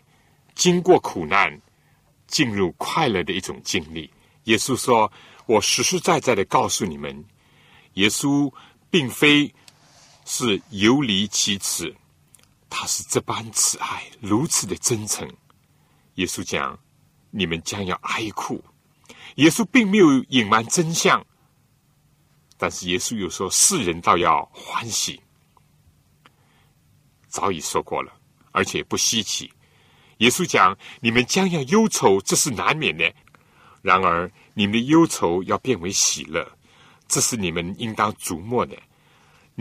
[0.53, 1.59] 经过苦难
[2.27, 4.09] 进入快乐的一种经历。
[4.43, 5.11] 耶稣说
[5.47, 7.25] ：“我实实在在的告诉你们，
[7.95, 8.51] 耶稣
[8.89, 9.53] 并非
[10.33, 11.93] 是游离其词，
[12.69, 15.29] 他是这般慈爱，如此的真诚。”
[16.15, 16.79] 耶稣讲
[17.31, 18.63] ：“你们将要哀哭。”
[19.35, 21.21] 耶稣并没有隐瞒真相。
[22.57, 25.21] 但是耶稣又说：“世人倒要欢喜。”
[27.27, 28.13] 早已说过了，
[28.53, 29.51] 而且不稀奇。
[30.19, 33.13] 耶稣讲：“你们将要忧愁，这是难免的。
[33.81, 36.49] 然而，你们的忧愁要变为喜乐，
[37.09, 38.81] 这是你们应当琢磨的。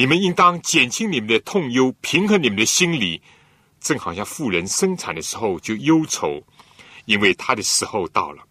[0.00, 3.20] 你们应当减轻你们的痛忧，平衡你们的心理，
[3.82, 6.42] 正好像妇人生产的时候就忧愁，
[7.04, 8.42] 因为他的时候到了，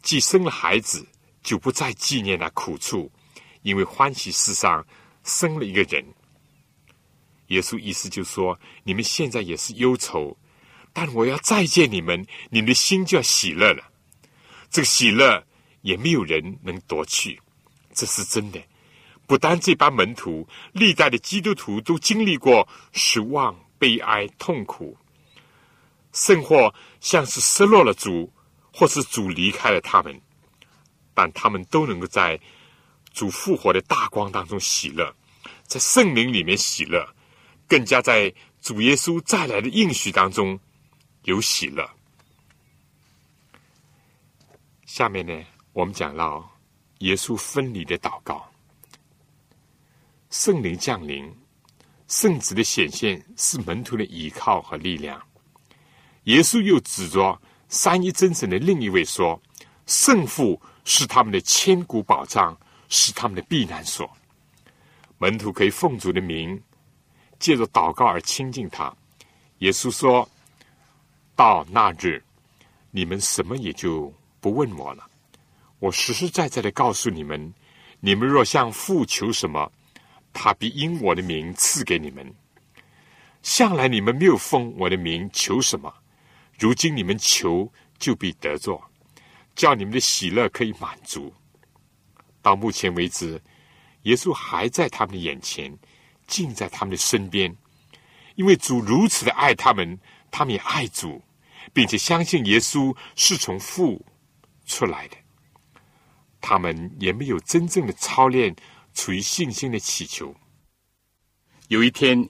[0.00, 1.06] 既生了孩子，
[1.42, 3.12] 就不再纪念那苦处。”
[3.60, 4.82] 因为欢喜世上
[5.24, 6.02] 生了一个人，
[7.48, 10.34] 耶稣意思就说：你们现在也是忧愁，
[10.94, 13.84] 但我要再见你们，你们的心就要喜乐了。
[14.70, 15.44] 这个喜乐
[15.82, 17.38] 也没有人能夺去，
[17.92, 18.58] 这是真的。
[19.28, 24.96] 不单这班门徒，历代的基督徒都经历过失望、悲哀、痛苦，
[26.12, 28.28] 甚或像是失落了主，
[28.72, 30.20] 或是主离开了他们，
[31.14, 32.40] 但他们都能够在。
[33.14, 35.12] 主复活的大光当中喜乐，
[35.64, 37.04] 在圣灵里面喜乐，
[37.66, 40.56] 更加在主耶稣再来的应许当中
[41.24, 41.88] 有喜乐。
[44.86, 46.48] 下面呢，我们讲到
[46.98, 48.48] 耶稣分离的祷告，
[50.30, 51.34] 圣灵降临，
[52.06, 55.20] 圣子的显现是门徒的依靠和力量。
[56.24, 59.40] 耶稣又指着三一真神的另一位说
[59.86, 62.56] ：“圣父是他们的千古保障。”
[62.90, 64.10] 是他们的避难所。
[65.18, 66.58] 门徒可以奉主的名，
[67.38, 68.90] 借着祷告而亲近他。
[69.58, 70.26] 耶稣说
[71.36, 72.24] ：“到那日，
[72.90, 74.10] 你们什么也就
[74.40, 75.06] 不问我了。
[75.78, 77.52] 我实实在在的告诉你们：
[78.00, 79.70] 你们若向父求什么，
[80.32, 82.34] 他必因我的名赐给你们。
[83.42, 85.92] 向来你们没有奉我的名求什么，
[86.58, 88.82] 如今你们求，就必得着，
[89.54, 91.32] 叫你们的喜乐可以满足。”
[92.42, 93.40] 到目前为止，
[94.02, 95.76] 耶稣还在他们的眼前，
[96.26, 97.54] 近在他们的身边。
[98.36, 99.98] 因为主如此的爱他们，
[100.30, 101.20] 他们也爱主，
[101.72, 104.04] 并且相信耶稣是从父
[104.66, 105.16] 出来的。
[106.40, 108.54] 他们也没有真正的操练，
[108.94, 110.34] 处于信心的祈求。
[111.68, 112.28] 有一天，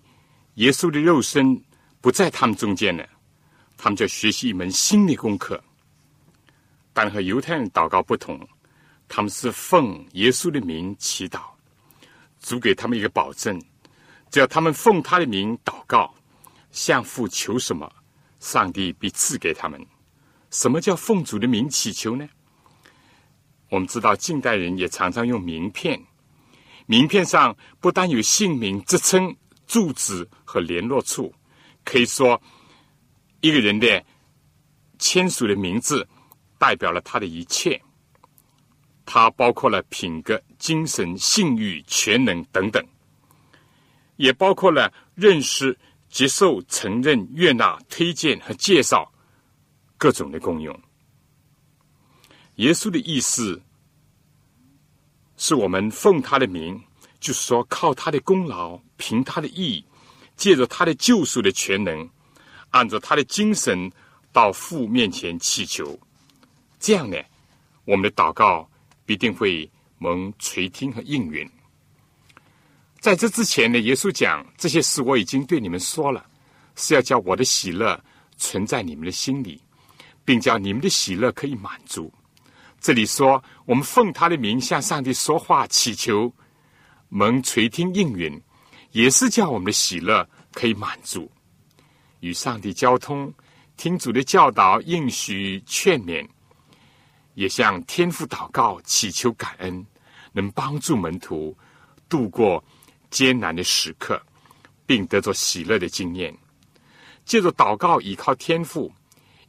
[0.55, 1.63] 耶稣的肉身
[2.01, 3.09] 不在他们中间了，
[3.77, 5.63] 他们就学习一门新的功课，
[6.93, 8.41] 但和犹太人祷告不同。
[9.11, 11.41] 他们是奉耶稣的名祈祷，
[12.41, 13.59] 主给他们一个保证：
[14.31, 16.15] 只要他们奉他的名祷告，
[16.73, 17.91] 向父求什么，
[18.41, 19.81] 上帝必赐给他们。
[20.51, 22.29] 什么叫奉主的名祈求呢？
[23.71, 25.99] 我们知道，近代人也常常用名片，
[26.89, 31.33] 名片上不单有姓名、职称、住址和联络处，
[31.85, 32.41] 可以说
[33.43, 34.03] 一个人的
[34.99, 36.09] 签署的名字
[36.59, 37.79] 代表了他的一切，
[39.05, 42.83] 它包括了品格、精神、信誉、全能等等，
[44.17, 45.79] 也包括了认识。
[46.11, 49.13] 接受、承认、悦纳、推荐和介绍
[49.99, 50.75] 各种的功用。
[52.55, 53.61] 耶稣的意思
[55.39, 56.79] 是我们奉他的名，
[57.19, 59.83] 就是说靠他的功劳，凭他的义，
[60.37, 62.07] 借着他的救赎的全能，
[62.71, 63.91] 按照他的精神
[64.33, 65.99] 到父面前祈求。
[66.81, 67.17] 这样呢，
[67.85, 68.69] 我们的祷告
[69.07, 71.49] 必定会蒙垂听和应允。
[73.01, 76.27] 在这之前呢，耶稣讲这些事我已经对你们说了，
[76.75, 77.99] 是要叫我的喜乐
[78.37, 79.63] 存在你们的心里，
[80.25, 82.13] 并叫你们的喜乐可以满足。
[82.81, 86.33] 这里说我们奉他的名向上帝说话祈求，
[87.09, 88.41] 蒙垂听应允，
[88.93, 91.31] 也是叫我们的喜乐可以满足。
[92.21, 93.33] 与上帝交通，
[93.77, 96.27] 听主的教导、应许、劝勉，
[97.35, 99.87] 也向天父祷告祈求感恩，
[100.33, 101.57] 能帮助门徒
[102.09, 102.63] 度过。
[103.11, 104.21] 艰难的时刻，
[104.85, 106.37] 并得着喜乐的经验，
[107.25, 108.93] 借着祷告依靠天赋，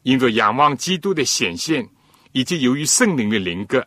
[0.04, 1.86] 因着仰望基督的显现，
[2.32, 3.86] 以及由于圣灵的灵格，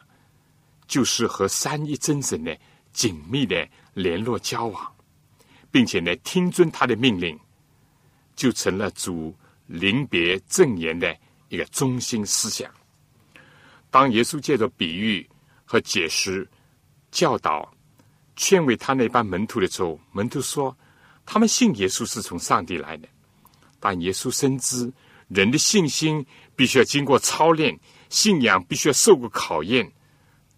[0.86, 2.56] 就是和三一真神的
[2.92, 4.92] 紧密的联络交往，
[5.70, 7.38] 并且呢听遵他的命令，
[8.34, 9.34] 就成了主
[9.66, 11.16] 临别赠言的
[11.48, 12.70] 一个中心思想。
[13.90, 15.28] 当耶稣借着比喻
[15.64, 16.48] 和解释
[17.10, 17.72] 教导。
[18.34, 20.74] 劝慰他那班门徒的时候，门徒说
[21.26, 23.06] ：“他们信耶稣是从上帝来的，
[23.78, 24.90] 但耶稣深知
[25.28, 26.24] 人的信心
[26.56, 27.78] 必须要经过操练，
[28.12, 29.90] 信仰必须要受过考验，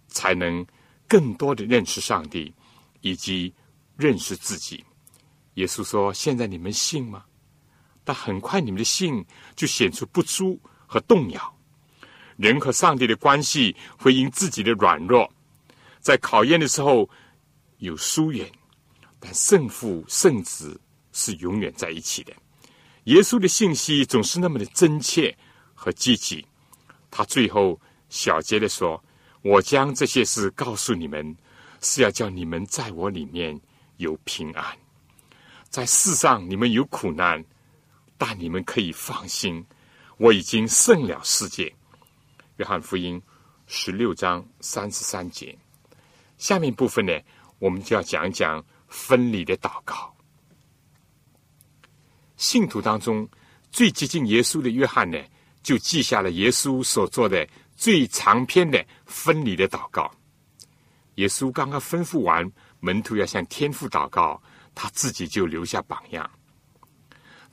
[0.08, 0.66] 才能
[1.08, 2.52] 更多的认识上帝
[3.00, 3.54] 以及
[3.96, 4.84] 认识自己。”
[5.54, 7.24] 耶稣说：“现在你们信吗？
[8.02, 9.24] 但很快你们的信
[9.56, 11.58] 就显出不足和动摇。
[12.36, 15.32] 人和上帝的关系会因自己的软弱，
[16.00, 17.08] 在考验的时候。”
[17.78, 18.50] 有疏远，
[19.20, 20.80] 但圣父圣子
[21.12, 22.32] 是永远在一起的。
[23.04, 25.36] 耶稣的信息总是那么的真切
[25.74, 26.46] 和积极。
[27.16, 29.00] 他最后小结的说
[29.42, 31.36] ：“我将这些事告诉你们，
[31.80, 33.60] 是要叫你们在我里面
[33.98, 34.76] 有平安。
[35.70, 37.44] 在世上你们有苦难，
[38.18, 39.64] 但你们可以放心，
[40.16, 41.72] 我已经胜了世界。”
[42.58, 43.22] 约翰福音
[43.68, 45.56] 十六章三十三节。
[46.36, 47.12] 下面部分呢？
[47.60, 50.12] 我们就要讲一讲分离的祷告。
[52.36, 53.28] 信徒当中
[53.70, 55.16] 最接近耶稣的约翰呢，
[55.64, 60.08] 就记下了耶稣所做的最长篇的分离的祷告。
[61.16, 62.48] 耶稣刚刚吩咐完
[62.78, 64.40] 门徒要向天父祷告，
[64.74, 66.30] 他自己就留下榜样。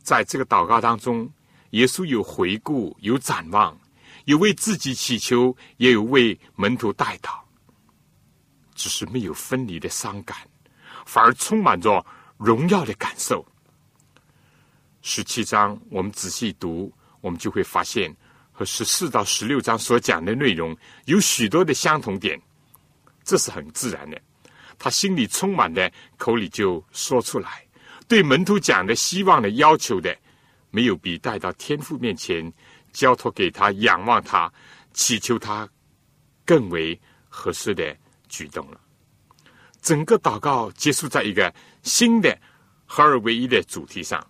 [0.04, 1.32] 在这个祷告当中，
[1.72, 3.80] 耶稣有回顾，有展望，
[4.26, 7.40] 有为自己祈求，也有为门徒代祷。
[8.74, 10.36] 只是没有分离的伤感，
[11.06, 12.04] 反而充满着
[12.38, 13.46] 荣耀的感受。
[15.04, 16.92] 十七章我们仔细读，
[17.22, 18.14] 我们就会发现
[18.52, 22.40] 和十四到十六章所讲的内容有许多的相同点，
[23.24, 24.20] 这是很自然的。
[24.78, 27.66] 他心里充满的，口里就说出来。
[28.08, 30.14] 对门徒讲的希望的要求的，
[30.70, 32.52] 没有比带到天父面前
[32.92, 34.52] 交托给他、仰望他、
[34.94, 35.70] 祈求他
[36.46, 37.96] 更为合适的。
[38.32, 38.80] 举动了，
[39.82, 41.54] 整个祷告结束在一个
[41.84, 42.34] 新的
[42.86, 44.26] 合二为一的主题上。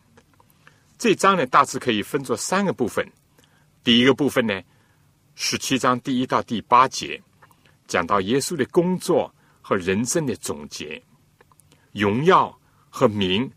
[1.02, 3.04] 这章呢，大致可以分作三个部分。
[3.84, 4.62] 第一个部分呢，
[5.34, 7.20] 十七章第一到第八节，
[7.88, 9.34] 讲到耶稣的工作
[9.64, 11.02] 和人生的总结，
[11.92, 12.56] 荣耀
[12.88, 13.52] 和名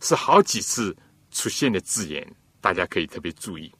[0.00, 0.96] 是好几次
[1.30, 2.28] 出现的字眼，
[2.60, 3.72] 大家可以特别注意。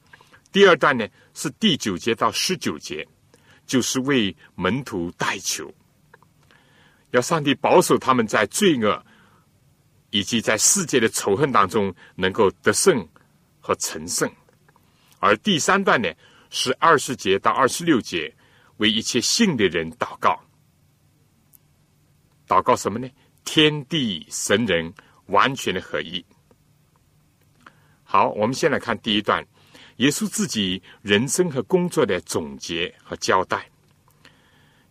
[0.49, 3.05] 第二段呢，是第九节到十九节，
[3.67, 5.69] 就是为门徒代求。
[7.09, 9.05] 要上帝保守他们在罪恶
[10.11, 13.05] 以及在世界的仇恨当中能够得胜
[13.59, 14.31] 和成圣，
[15.19, 16.09] 而第三段呢
[16.49, 18.33] 是二十节到二十六节，
[18.77, 20.39] 为一切信的人祷告。
[22.47, 23.09] 祷告什么呢？
[23.43, 24.93] 天地神人
[25.27, 26.23] 完全的合一。
[28.03, 29.45] 好，我们先来看第一段，
[29.97, 33.69] 耶稣自己人生和工作的总结和交代。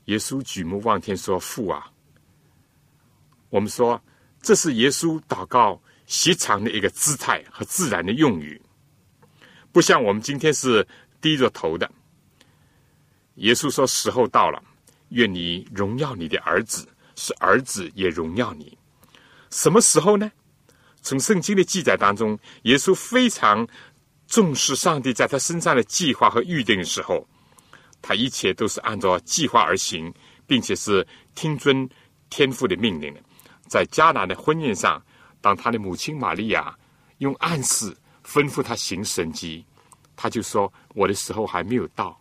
[0.07, 1.93] 耶稣举目望天说：“父啊！”
[3.51, 4.03] 我们说，
[4.43, 8.61] 这是耶稣祷告习常的一个姿态和自然的用语，
[9.71, 10.87] 不像我们今天是
[11.21, 11.91] 低着头的。
[13.37, 14.63] 耶稣说：“时候到了，
[15.11, 16.87] 愿你荣耀你的儿子，
[17.17, 18.77] 使儿子也荣耀你。
[19.51, 20.31] 什么时候呢？
[21.03, 23.67] 从圣经的记载当中，耶稣非常
[24.27, 27.27] 重视上帝在他身上的计划和预定的时候，
[28.03, 30.13] 他一切都是按照计划而行，
[30.47, 31.89] 并且是听遵
[32.29, 33.21] 天父的命令的。
[33.71, 35.01] 在迦南的婚宴上，
[35.41, 36.77] 当他的母亲玛利亚
[37.19, 37.97] 用暗示
[38.27, 39.65] 吩咐他行神迹，
[40.17, 42.19] 他就说：“我的时候还没有到。”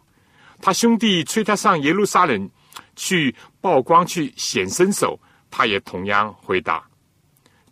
[0.61, 2.47] 他兄弟催他上耶路撒冷
[2.95, 5.19] 去曝光、去显身手，
[5.49, 6.87] 他也同样回答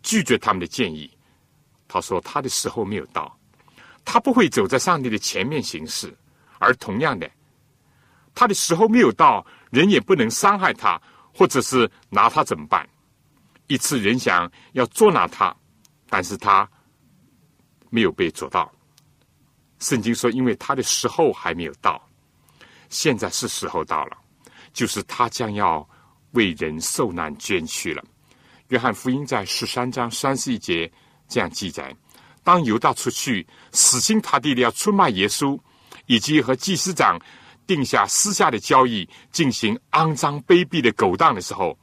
[0.02, 1.08] 拒绝他们的建议。
[1.86, 3.38] 他说：“他的时候没有到，
[4.04, 6.12] 他不会走在上帝的前面行事。
[6.58, 7.30] 而同样的，
[8.34, 11.00] 他的时候没有到，人也不能伤害他，
[11.32, 12.84] 或者是拿他怎么办？
[13.68, 15.54] 一次人想要捉拿他，
[16.10, 16.68] 但是他
[17.90, 18.70] 没有被捉到。
[19.78, 22.02] 圣经说，因为他的时候还没有到。”
[22.90, 24.16] 现在是时候到了，
[24.72, 25.86] 就是他将要
[26.32, 28.02] 为人受难捐躯了。
[28.68, 30.90] 约翰福音在十三章三十一节
[31.28, 31.94] 这样记载：
[32.42, 35.58] 当犹大出去死心塌地的要出卖耶稣，
[36.06, 37.20] 以及和祭司长
[37.66, 41.78] 定下私下的交易，进行肮脏卑鄙的勾当的时候，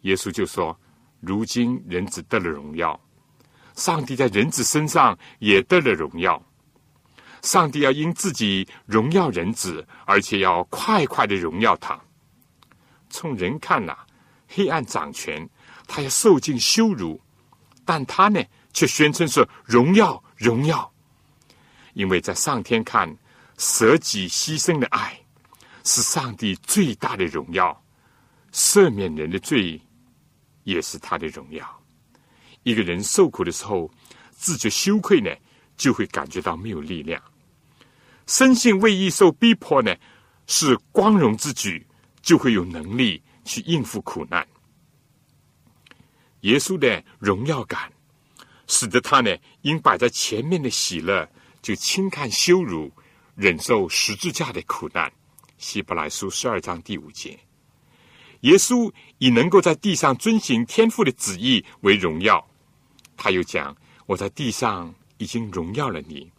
[0.00, 0.74] 耶稣就说
[1.20, 2.98] ：“如今人子得了荣耀，
[3.74, 6.42] 上帝在人子身上也得了荣耀。”
[7.42, 12.00] 上帝要因自己荣耀人子，而且要快快的荣耀他。
[13.08, 13.96] 从人看呐，
[14.48, 15.48] 黑暗掌权，
[15.86, 17.20] 他要受尽羞辱，
[17.84, 18.42] 但他呢，
[18.72, 20.92] 却宣称是荣耀荣耀。
[21.92, 23.16] 因为在上天看，
[23.58, 25.16] 舍己牺牲的爱，
[25.84, 27.80] 是上帝最大的荣耀，
[28.52, 29.80] 赦免人的罪，
[30.66, 31.64] 也是他的荣耀。
[32.64, 33.88] 一个人受苦的时候，
[34.32, 35.30] 自觉羞愧呢，
[35.76, 37.22] 就会感觉到没有力量。
[38.26, 39.94] 深信为义受逼迫呢，
[40.48, 41.86] 是光荣之举，
[42.20, 44.44] 就会有能力去应付苦难。
[46.40, 47.92] 耶稣的荣耀感，
[48.66, 51.28] 使得他呢，因摆在前面的喜乐，
[51.62, 52.90] 就轻看羞辱，
[53.36, 55.12] 忍受十字架的苦难。
[55.58, 57.38] 希伯来书十二章第五节，
[58.46, 62.44] 耶稣以能够在地上遵行天父的旨意为荣耀。
[63.16, 63.76] 他又讲
[64.06, 66.30] ：“我在地上已经荣耀了你。”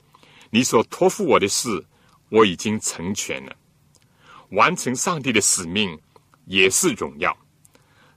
[0.49, 1.85] 你所托付我的事，
[2.29, 3.53] 我已经成全了。
[4.51, 5.99] 完成上帝的使命
[6.45, 7.37] 也是荣耀。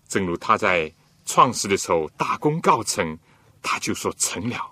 [0.06, 0.92] 正如他在
[1.26, 3.18] 创世的时候大功告成，
[3.60, 4.70] 他就说成了。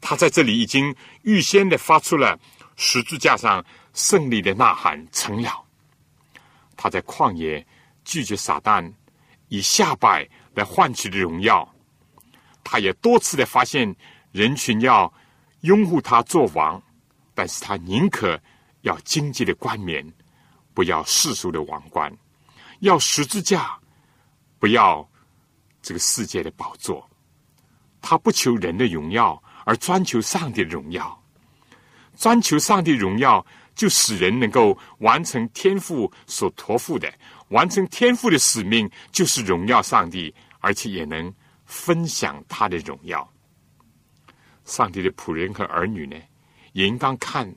[0.00, 2.36] 他在这里已经预先的发出了
[2.74, 3.64] 十字架上
[3.94, 5.64] 胜利的呐喊，成了。
[6.76, 7.64] 他在旷野
[8.06, 8.90] 拒绝撒旦，
[9.48, 11.68] 以下拜来换取的荣耀。
[12.64, 13.94] 他也多次的发现
[14.32, 15.12] 人群要。
[15.62, 16.80] 拥护他做王，
[17.34, 18.40] 但是他宁可
[18.82, 20.06] 要经济的冠冕，
[20.72, 22.08] 不要世俗的王冠；
[22.80, 23.76] 要十字架，
[24.60, 25.08] 不要
[25.82, 27.08] 这个世界的宝座。
[28.00, 31.20] 他不求人的荣耀，而专求上帝的荣耀。
[32.16, 33.44] 专求上帝荣耀，
[33.74, 37.12] 就使人能够完成天父所托付的，
[37.48, 41.32] 完成天父的使命，就是荣耀上帝，而且也能
[41.64, 43.28] 分享他的荣耀。
[44.64, 46.16] 上帝的仆人和儿女呢，
[46.72, 47.52] 也应当看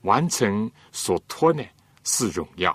[0.00, 1.62] 完成所托呢
[2.02, 2.72] 是荣耀；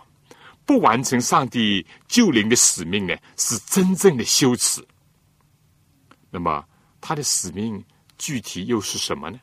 [0.65, 4.85] 不完成上帝救灵的使命呢，是真正的羞耻。
[6.29, 6.65] 那么
[7.01, 7.83] 他的使命
[8.17, 9.39] 具体又是什么呢？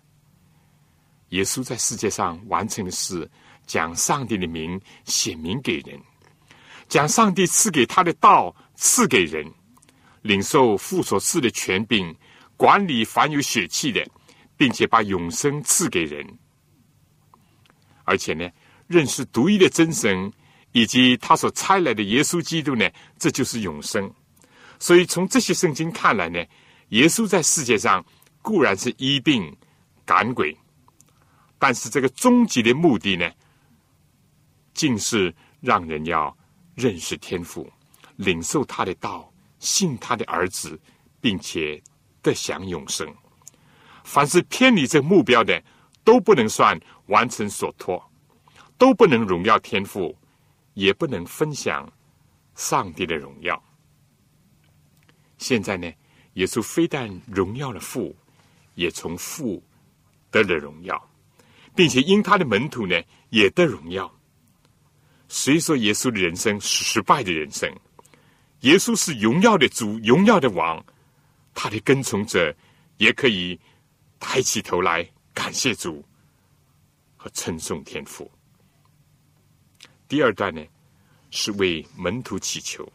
[1.30, 3.30] 耶稣在世界上完成的是
[3.66, 6.00] 将上帝的名显明给人，
[6.88, 9.44] 将上帝赐给他的道赐给人，
[10.22, 12.14] 领受父所赐的权柄。
[12.56, 14.06] 管理凡有血气的，
[14.56, 16.24] 并且把永生赐给人，
[18.04, 18.48] 而且呢，
[18.86, 20.32] 认识独一的真神
[20.70, 24.08] 以及他所差来的耶稣基督呢，这就是永生。
[24.78, 26.38] 所以从这些圣经看来呢，
[26.90, 28.02] 耶稣在世界上
[28.40, 29.52] 固然是医病
[30.04, 30.56] 赶鬼，
[31.58, 33.28] 但是这个终极的目的呢，
[34.74, 36.34] 竟是让人要
[36.74, 37.70] 认识天父，
[38.16, 40.78] 领受他的道，信他的儿子，
[41.20, 41.82] 并且。
[42.24, 43.06] 得享永生，
[44.02, 45.62] 凡是偏离这目标的，
[46.02, 48.02] 都不能算完成所托，
[48.78, 50.16] 都不能荣耀天赋，
[50.72, 51.86] 也不能分享
[52.54, 53.62] 上帝的荣耀。
[55.36, 55.86] 现在呢，
[56.32, 58.16] 耶稣非但荣耀了父，
[58.74, 59.62] 也从父
[60.30, 61.10] 得了荣耀，
[61.76, 62.98] 并且因他的门徒呢，
[63.28, 64.10] 也得荣耀。
[65.34, 67.68] 谁说耶稣的人生是失败的人生？
[68.60, 70.82] 耶稣是荣耀的主，荣耀的王。
[71.52, 72.54] 他的跟从者
[72.98, 73.58] 也可以
[74.20, 75.04] 抬起头来
[75.34, 76.04] 感谢主
[77.16, 78.30] 和称颂天父。
[80.06, 80.64] 第二段呢，
[81.32, 82.88] 是为门徒祈求，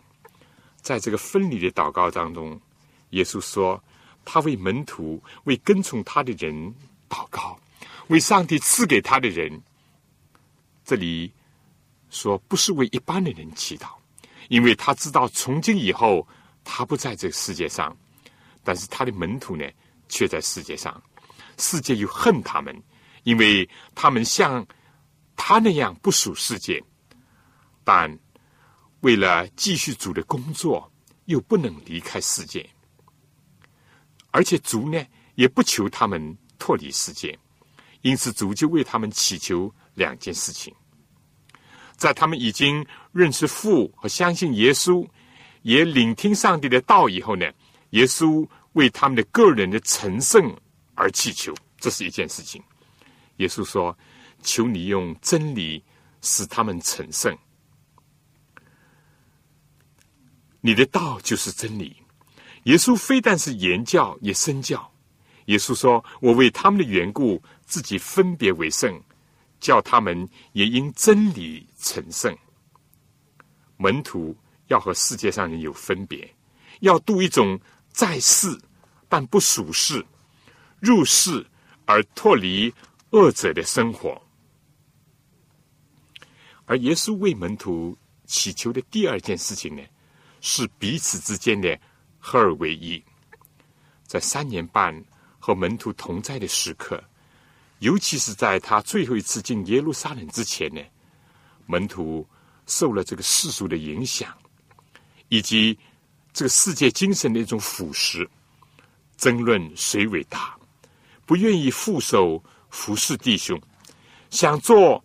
[0.82, 2.60] 在这个分离的祷告当中，
[3.10, 3.84] 耶稣说
[4.24, 6.74] 他为门徒、为跟从他的人
[7.10, 7.60] 祷告，
[8.08, 9.62] 为上帝赐给他的人。
[10.86, 11.32] 这里
[12.10, 13.89] 说不是为一般的人祈祷，
[14.49, 16.28] 因为他知道从今以后
[16.64, 17.95] 他不在这个世界上，
[18.64, 19.66] 但是他的门徒呢
[20.07, 21.01] 却在世界上，
[21.57, 22.76] 世界又恨他们，
[23.24, 24.66] 因为他们像
[25.36, 26.84] 他那样不属世界。
[27.84, 28.18] 但
[29.01, 30.91] 为了继续主的工作，
[31.26, 32.70] 又不能离开世界，
[34.32, 35.03] 而且主呢
[35.36, 37.38] 也不求他们脱离世界，
[38.01, 40.74] 因此主就为他们祈求两件事情：
[42.00, 45.06] 在他们已经认识父和相信耶稣，
[45.62, 47.45] 也聆听上帝的道以后呢，
[47.91, 50.56] 耶稣为他们的个人的成圣
[50.95, 52.64] 而祈求，这是一件事情。
[53.38, 53.95] 耶稣说
[54.41, 55.84] ：“求你用真理
[56.22, 57.38] 使他们成圣。”
[60.62, 61.95] 你的道就是真理。
[62.64, 64.89] 耶稣非但是言教，也身教。
[65.45, 69.02] 耶稣说：“我为他们的缘故，自己分别为圣，
[69.60, 72.36] 叫他们也因真理成圣。”
[73.78, 74.36] 门徒
[74.68, 76.36] 要和世界上人有分别，
[76.82, 77.60] 要度一种
[77.91, 78.47] 在世
[79.07, 80.05] 但不属世、
[80.80, 81.45] 入世
[81.86, 82.74] 而脱离
[83.12, 84.22] 恶者的生活。
[86.66, 89.82] 而耶稣为门徒祈求的第二件事情呢？
[90.41, 91.78] 是彼此之间的
[92.18, 93.03] 合二为一。
[94.05, 95.03] 在三年半
[95.38, 97.03] 和门徒同在的时刻，
[97.80, 100.82] 尤其是在他最后一次进耶路撒冷之前呢，
[101.66, 102.28] 门徒
[102.68, 104.32] 受了这个世俗的影响，
[105.28, 105.78] 以及
[106.32, 108.28] 这个世界精神的一种腐蚀，
[109.18, 110.58] 争论谁伟大，
[111.26, 113.60] 不愿意负手服侍弟兄，
[114.30, 115.04] 想做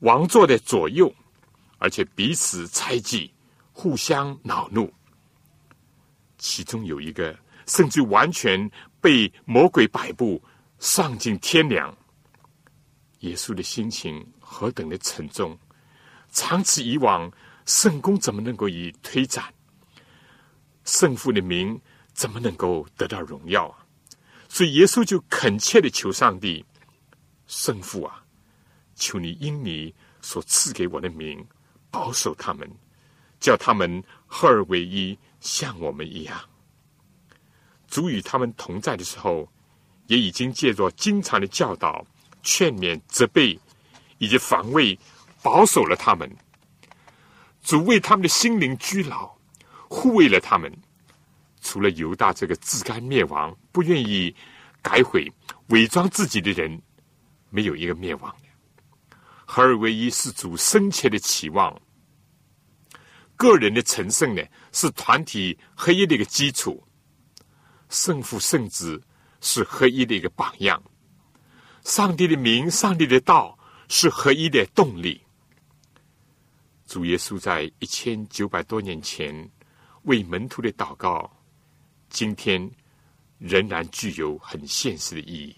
[0.00, 1.14] 王座的左右，
[1.78, 3.32] 而且彼此猜忌。
[3.72, 4.92] 互相恼怒，
[6.36, 7.34] 其中有一个
[7.66, 10.42] 甚至完全被魔鬼摆布，
[10.80, 11.94] 丧尽天良。
[13.18, 15.56] 耶稣的心情何等的沉重！
[16.32, 17.30] 长此以往，
[17.66, 19.44] 圣公怎么能够以推展？
[20.84, 21.78] 圣父的名
[22.14, 23.84] 怎么能够得到荣耀啊？
[24.48, 26.64] 所以耶稣就恳切的求上帝：
[27.46, 28.24] 圣父啊，
[28.94, 31.46] 求你因你所赐给我的名，
[31.90, 32.68] 保守他们。
[33.38, 36.40] 叫他们合而为一，像我们一样。
[37.86, 39.50] 主与他们同在的时候，
[40.10, 42.04] 也已经借着经常的教导、
[42.42, 43.56] 劝勉、责备
[44.18, 44.98] 以及防卫，
[45.40, 46.28] 保守了他们。
[47.62, 49.32] 主为他们的心灵居牢，
[49.88, 50.70] 护卫了他们。
[51.60, 54.34] 除了犹大这个自甘灭亡、不愿意
[54.82, 55.32] 改悔、
[55.68, 56.82] 伪装自己的人，
[57.48, 58.48] 没有一个灭亡的。
[59.46, 61.80] 合而为一是主深切的期望。
[63.36, 64.42] 个人的成圣呢，
[64.72, 66.82] 是团体合一的一个基础；
[67.90, 69.00] 圣父、圣子
[69.40, 70.78] 是合一的一个榜样；
[71.84, 75.20] 上帝的名、上帝的道是合一的动力。
[76.86, 79.48] 主耶稣在一千九百多年前
[80.02, 81.30] 为门徒的祷告，
[82.08, 82.70] 今天
[83.38, 85.56] 仍然具有很现实的意义。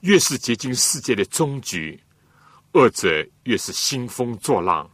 [0.00, 2.02] 越是接近世界的终局，
[2.72, 4.90] 恶者越是兴风作浪。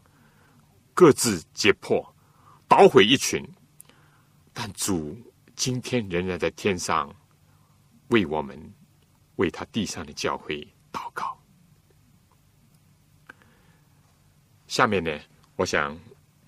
[0.93, 2.15] 各自揭破，
[2.67, 3.43] 捣毁一群，
[4.53, 5.17] 但主
[5.57, 7.09] 今天仍然在天上
[8.09, 8.59] 为我们，
[9.37, 11.39] 为他地上的教会祷告。
[14.67, 15.19] 下面呢，
[15.57, 15.99] 我想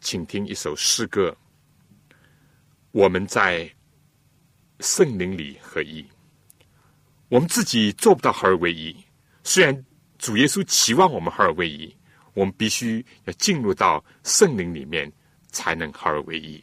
[0.01, 1.37] 请听一首诗歌。
[2.93, 3.71] 我们在
[4.81, 6.05] 圣灵里合一，
[7.29, 8.97] 我们自己做不到合而为一。
[9.45, 9.85] 虽然
[10.19, 11.95] 主耶稣期望我们合而为一。
[12.35, 15.13] 我们必须要进入到圣灵里面，
[15.49, 16.63] 才能合而为一。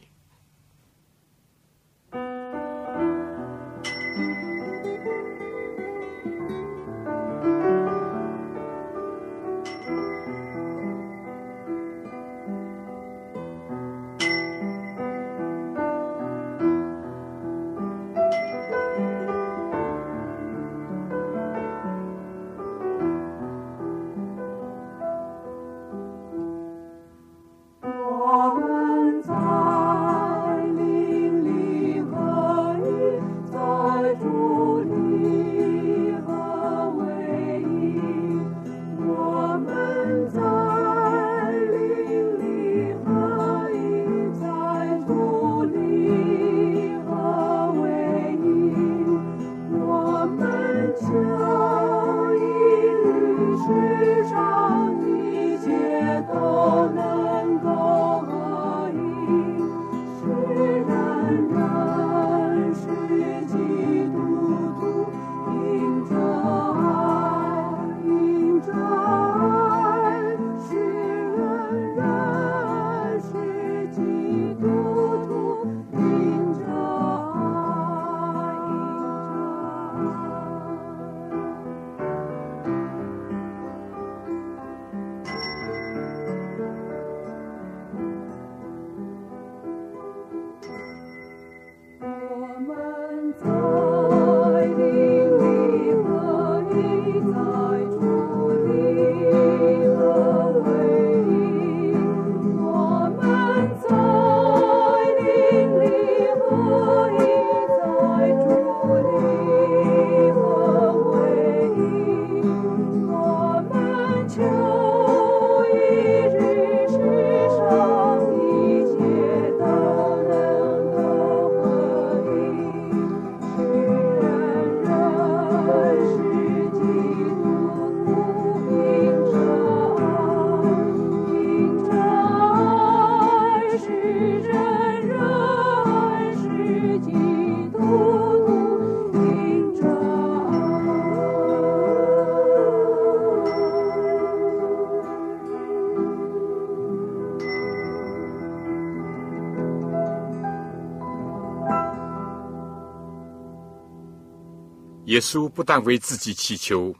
[155.18, 156.94] 耶稣不但为自己祈求，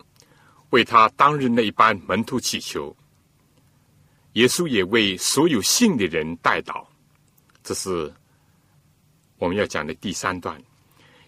[0.71, 2.97] 为他当日那一班门徒祈求，
[4.33, 6.85] 耶稣也为所有信的人代祷。
[7.63, 8.13] 这是
[9.37, 10.61] 我们要讲的第三段。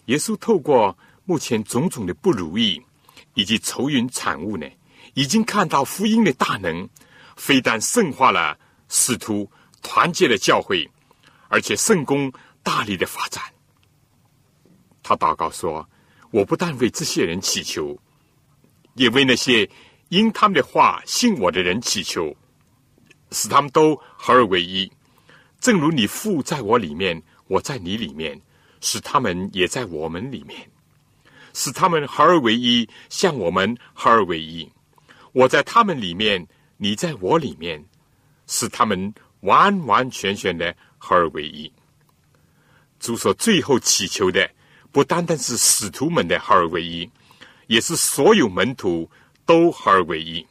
[0.06, 2.82] 耶稣透过目前种种的不如意
[3.34, 4.66] 以及愁云惨雾呢，
[5.14, 6.88] 已经看到福音的大能，
[7.36, 9.48] 非但圣化了使徒，
[9.80, 10.90] 团结了教会，
[11.46, 12.32] 而且圣功
[12.64, 13.40] 大力的发展。
[15.04, 15.88] 他祷告说
[16.30, 17.98] ：“我不但为这些人祈求，
[18.94, 19.68] 也为那些
[20.10, 22.36] 因他们的话信我的人祈求，
[23.32, 24.90] 使他们都合而为一。
[25.58, 28.40] 正如你父在我里面，我在你里面，
[28.80, 30.70] 使他们也在我们里面，
[31.52, 34.70] 使他们合而为一，像我们合而为一。
[35.32, 37.84] 我在他们里面，你在我里面，
[38.46, 41.72] 使他们完完全全的合而为一。
[43.00, 44.48] 主所最后祈求的。”
[44.92, 47.08] 不单单是使徒们的合而为一，
[47.68, 49.08] 也是所有门徒
[49.46, 50.44] 都合而为一。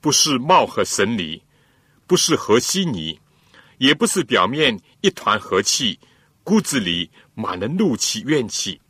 [0.00, 1.40] 不是貌合神离，
[2.06, 3.18] 不是和稀泥，
[3.78, 5.98] 也不是表面一团和气，
[6.42, 8.80] 骨子里满了怒气怨气，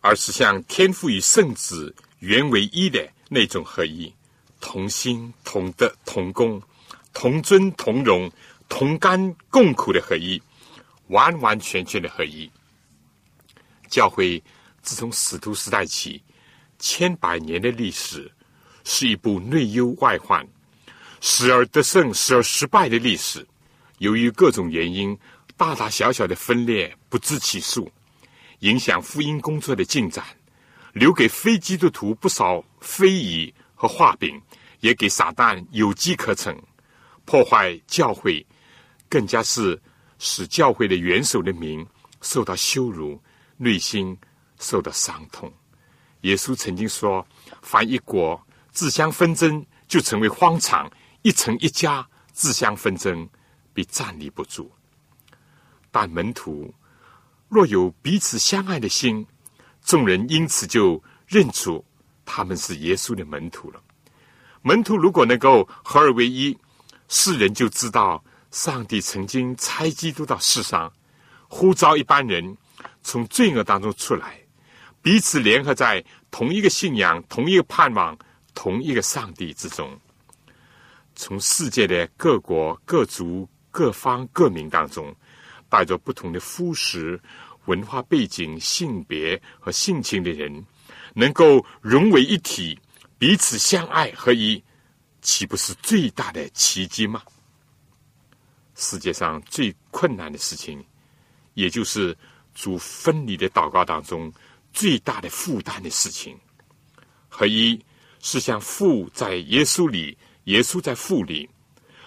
[0.00, 4.12] 而是像天父与圣子原为一的那种合一，
[4.60, 6.60] 同心同德同工，
[7.14, 8.30] 同尊同荣，
[8.68, 10.42] 同甘共苦的合一，
[11.06, 12.50] 完完全全的合一。
[13.92, 14.42] 教会
[14.80, 16.22] 自从使徒时代起，
[16.78, 18.32] 千百年的历史，
[18.84, 20.48] 是一部内忧外患、
[21.20, 23.46] 时而得胜、时而失败的历史。
[23.98, 25.16] 由于各种原因，
[25.58, 27.92] 大大小小的分裂不知其数，
[28.60, 30.24] 影响福音工作的进展，
[30.94, 34.40] 留给非基督徒不少非议和画饼，
[34.80, 36.58] 也给撒旦有机可乘，
[37.26, 38.44] 破坏教会，
[39.10, 39.78] 更加是
[40.18, 41.86] 使教会的元首的名
[42.22, 43.20] 受到羞辱。
[43.56, 44.16] 内心
[44.58, 45.52] 受到伤痛。
[46.22, 47.26] 耶稣曾经说
[47.62, 48.40] ：“凡一国
[48.70, 50.88] 自相纷争，就成为荒场；
[51.22, 53.28] 一城一家自相纷争，
[53.74, 54.70] 必站立不住。”
[55.90, 56.72] 但门徒
[57.48, 59.26] 若有彼此相爱的心，
[59.84, 61.84] 众人因此就认出
[62.24, 63.82] 他们是耶稣的门徒了。
[64.62, 66.56] 门徒如果能够合而为一，
[67.08, 68.22] 世人就知道
[68.52, 70.92] 上帝曾经差基督到世上，
[71.48, 72.56] 呼召一般人。
[73.02, 74.38] 从罪恶当中出来，
[75.00, 78.16] 彼此联合在同一个信仰、同一个盼望、
[78.54, 79.98] 同一个上帝之中。
[81.14, 85.14] 从世界的各国、各族、各方、各民当中，
[85.68, 87.20] 带着不同的肤识、
[87.66, 90.64] 文化背景、性别和性情的人，
[91.14, 92.78] 能够融为一体，
[93.18, 94.62] 彼此相爱合一，
[95.20, 97.22] 岂不是最大的奇迹吗？
[98.74, 100.82] 世界上最困难的事情，
[101.54, 102.16] 也就是
[102.54, 104.32] 主分离的祷告当中
[104.72, 106.36] 最大的负担的事情。
[107.28, 107.80] 合一
[108.20, 111.48] 是像父在耶稣里，耶稣在父里，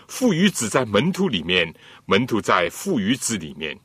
[0.08, 1.74] 父与子在门徒里面，
[2.06, 3.78] 门徒在父与子里面，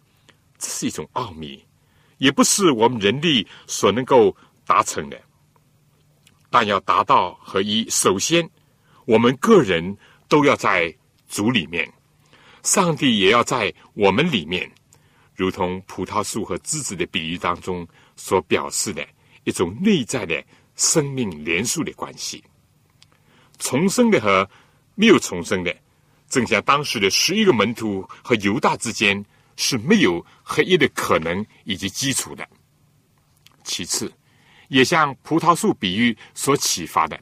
[0.58, 1.64] 这是一种奥秘，
[2.18, 4.36] 也不是我们人力所能够
[4.66, 5.20] 达成的。
[6.50, 8.48] 但要达到合一，首先
[9.06, 9.96] 我们个人
[10.28, 10.94] 都要在
[11.28, 11.90] 主里面，
[12.62, 14.70] 上帝也要在我们里面，
[15.40, 19.02] 如同葡萄树和枝子的比喻当中所表示的
[19.44, 20.44] 一种内在的
[20.76, 22.44] 生命连续的关系。
[23.58, 24.46] 重生的和
[24.94, 25.74] 没有重生的，
[26.28, 29.24] 正像当时的十一个门徒和犹大之间
[29.56, 32.46] 是没有合一的可能以及基础的。
[33.64, 34.12] 其次，
[34.68, 37.18] 也像葡萄树比喻所启发的，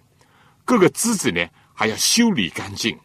[0.65, 2.99] 各个枝子呢还要修理干净。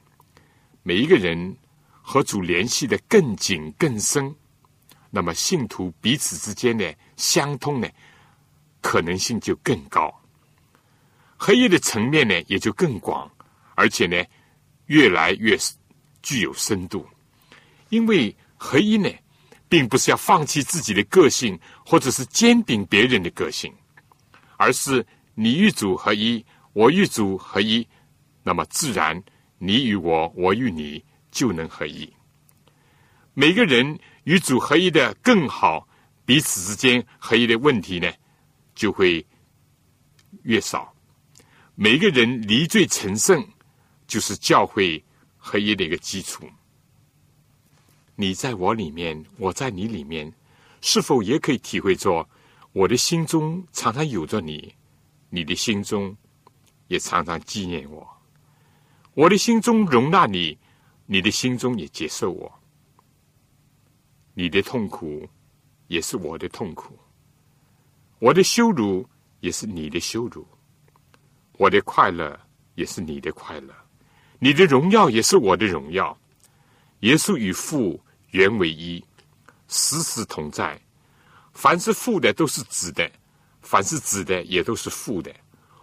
[0.81, 1.55] 每一个人
[2.01, 4.35] 和主联系的更紧更深，
[5.15, 7.87] 那么信徒彼此之间的相通呢，
[8.81, 10.11] 可能性就更高。
[11.37, 13.31] 合一的层面呢，也就更广，
[13.75, 14.25] 而且呢，
[14.87, 15.55] 越来越
[16.23, 17.07] 具有深度。
[17.89, 19.07] 因为合一呢，
[19.69, 23.71] 并不是要放弃自己的个性，或者是兼并别人的个性，
[24.57, 25.05] 而是
[25.35, 26.43] 你与主合一，
[26.73, 27.87] 我与主合一，
[28.41, 29.21] 那么自然
[29.59, 32.11] 你与我，我与你就能合一。
[33.35, 35.87] 每个人与主合一的更好，
[36.25, 38.11] 彼此之间合一的问题呢，
[38.73, 39.25] 就会
[40.43, 40.93] 越少。
[41.75, 43.45] 每个人离罪成圣，
[44.07, 45.03] 就是教会
[45.37, 46.47] 合一的一个基础。
[48.15, 50.31] 你在我里面，我在你里面，
[50.81, 52.29] 是否也可以体会着
[52.71, 54.73] 我的心中常常有着你，
[55.29, 56.15] 你的心中
[56.87, 58.07] 也常常纪念我。
[59.15, 60.57] 我的心中容纳你，
[61.07, 62.59] 你的心中也接受我。
[64.33, 65.27] 你的痛苦
[65.87, 66.97] 也是我的痛苦，
[68.19, 69.07] 我的羞辱
[69.41, 70.47] 也是你的羞辱。
[71.57, 72.39] 我的快乐
[72.73, 73.73] 也是你的快乐，
[74.39, 76.17] 你的荣耀也是我的荣耀。
[77.01, 79.03] 耶稣与父原为一，
[79.67, 80.81] 时时同在。
[81.53, 83.11] 凡是父的都是子的，
[83.61, 85.31] 凡是子的也都是父的。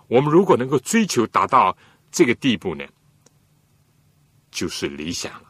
[0.09, 1.77] 我们如果能够追求达到
[2.11, 2.85] 这个地步呢，
[4.51, 5.50] 就是理想了。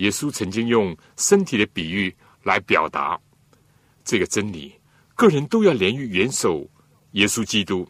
[0.00, 3.20] 耶稣曾经用身体的比喻来表达
[4.02, 4.74] 这个真理：
[5.14, 6.66] 个人都要连于元首
[7.12, 7.86] 耶稣基督。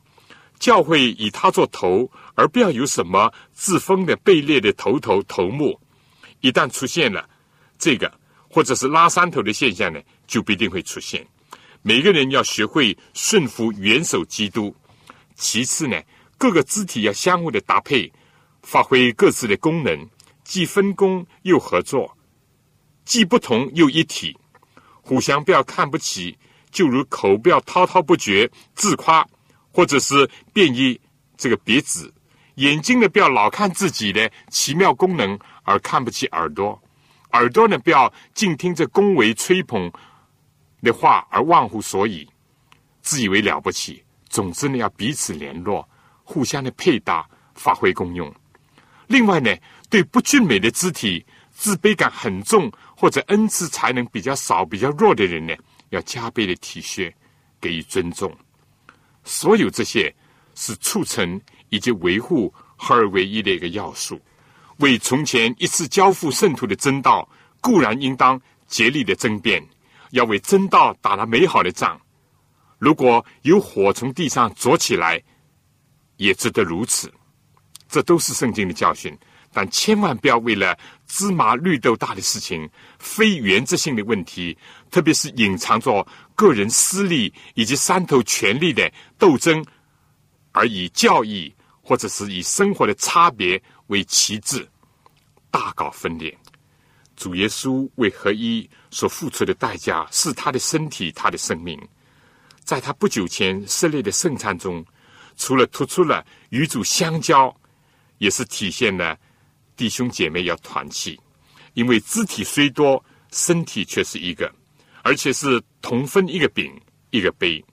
[0.58, 5.80] 教会以他做头，而不要有什么自封的、卑劣的头头头目。
[6.40, 7.26] 一旦出现了
[7.78, 8.12] 这个，
[8.50, 11.26] 或者是拉山头的现象呢，就必定会出现。
[11.80, 14.74] 每个人要学会顺服元首基督。
[15.34, 15.98] 其次呢，
[16.36, 18.12] 各个肢体要相互的搭配，
[18.62, 20.06] 发挥各自的功能，
[20.50, 22.18] 既分工又合作，
[23.04, 24.36] 既不同又一体，
[25.00, 26.36] 互相不要看不起，
[26.72, 29.24] 就如口不要滔滔不绝自夸。
[29.70, 31.00] 或者是便衣
[31.36, 32.12] 这个鼻子，
[32.56, 36.76] 眼睛呢不要老看自己的奇妙功能而看不起耳朵，
[37.30, 39.88] 耳朵呢不要尽听着恭维吹捧
[40.82, 42.28] 的话而忘乎所以，
[43.02, 44.02] 自以为了不起。
[44.28, 45.88] 总之呢，要彼此联络，
[46.24, 47.24] 互相的配搭，
[47.54, 48.34] 发挥功用。
[49.06, 49.52] 另外呢，
[49.90, 55.54] 对不俊美的肢体、自卑感很重或者恩赐才能比较少、比较弱的人呢，
[55.90, 57.12] 要加倍的体恤，
[57.60, 58.34] 给予尊重。
[59.24, 60.14] 所有这些
[60.54, 61.38] 是促成
[61.68, 64.18] 以及维护合而为一的一个要素。
[64.78, 67.28] 为从前一次交付圣徒的真道，
[67.60, 69.62] 固然应当竭力的争辩，
[70.12, 72.00] 要为真道打了美好的仗。
[72.78, 75.22] 如果有火从地上着起来，
[76.16, 77.12] 也值得如此。
[77.88, 79.14] 这都是圣经的教训。
[79.52, 84.56] 但千万不要为了芝麻绿豆大的事情、非原则性的问题，
[84.90, 89.64] 特别是隐藏着个人私利以及山头权力的斗争，
[90.52, 94.66] 而以教义或者是以生活的差别为旗帜，
[95.50, 96.36] 大搞分裂。
[97.16, 101.78] 主耶稣为合一所付出的代价，是他的身体、他的生命。
[102.62, 104.84] 在他不久前设立的圣餐中，
[105.36, 107.54] 除了突出了与主相交，
[108.18, 109.18] 也是体现了。
[109.80, 111.18] 弟兄姐妹要团契，
[111.72, 113.02] 因为肢体虽多，
[113.32, 114.54] 身体却是一个，
[115.02, 116.70] 而且是同分一个饼
[117.08, 117.64] 一个杯。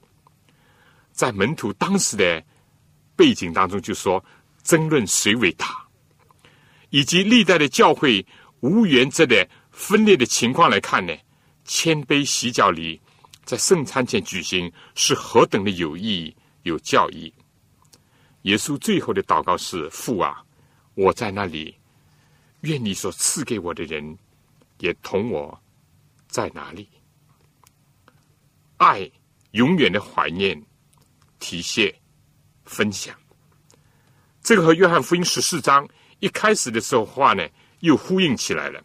[1.12, 2.42] 在门徒当时的
[3.14, 4.24] 背景当中，就说
[4.62, 5.86] 争论谁为大，
[6.88, 8.24] 以及历代的教会
[8.60, 11.14] 无原则的分裂的情况来看呢，
[11.66, 12.98] 谦卑洗脚礼
[13.44, 17.30] 在圣餐前举行是何等的有意义、有教义。
[18.44, 20.42] 耶稣最后的祷告是：父啊，
[20.94, 21.74] 我在那里。
[22.62, 24.18] 愿你所赐给我的人，
[24.78, 25.58] 也同我
[26.26, 26.88] 在哪里？
[28.76, 29.10] 爱
[29.52, 30.60] 永远的怀念、
[31.38, 31.94] 体恤、
[32.64, 33.14] 分享。
[34.42, 35.88] 这个和约翰福音十四章
[36.20, 37.46] 一开始的时候话呢，
[37.80, 38.82] 又呼应起来了。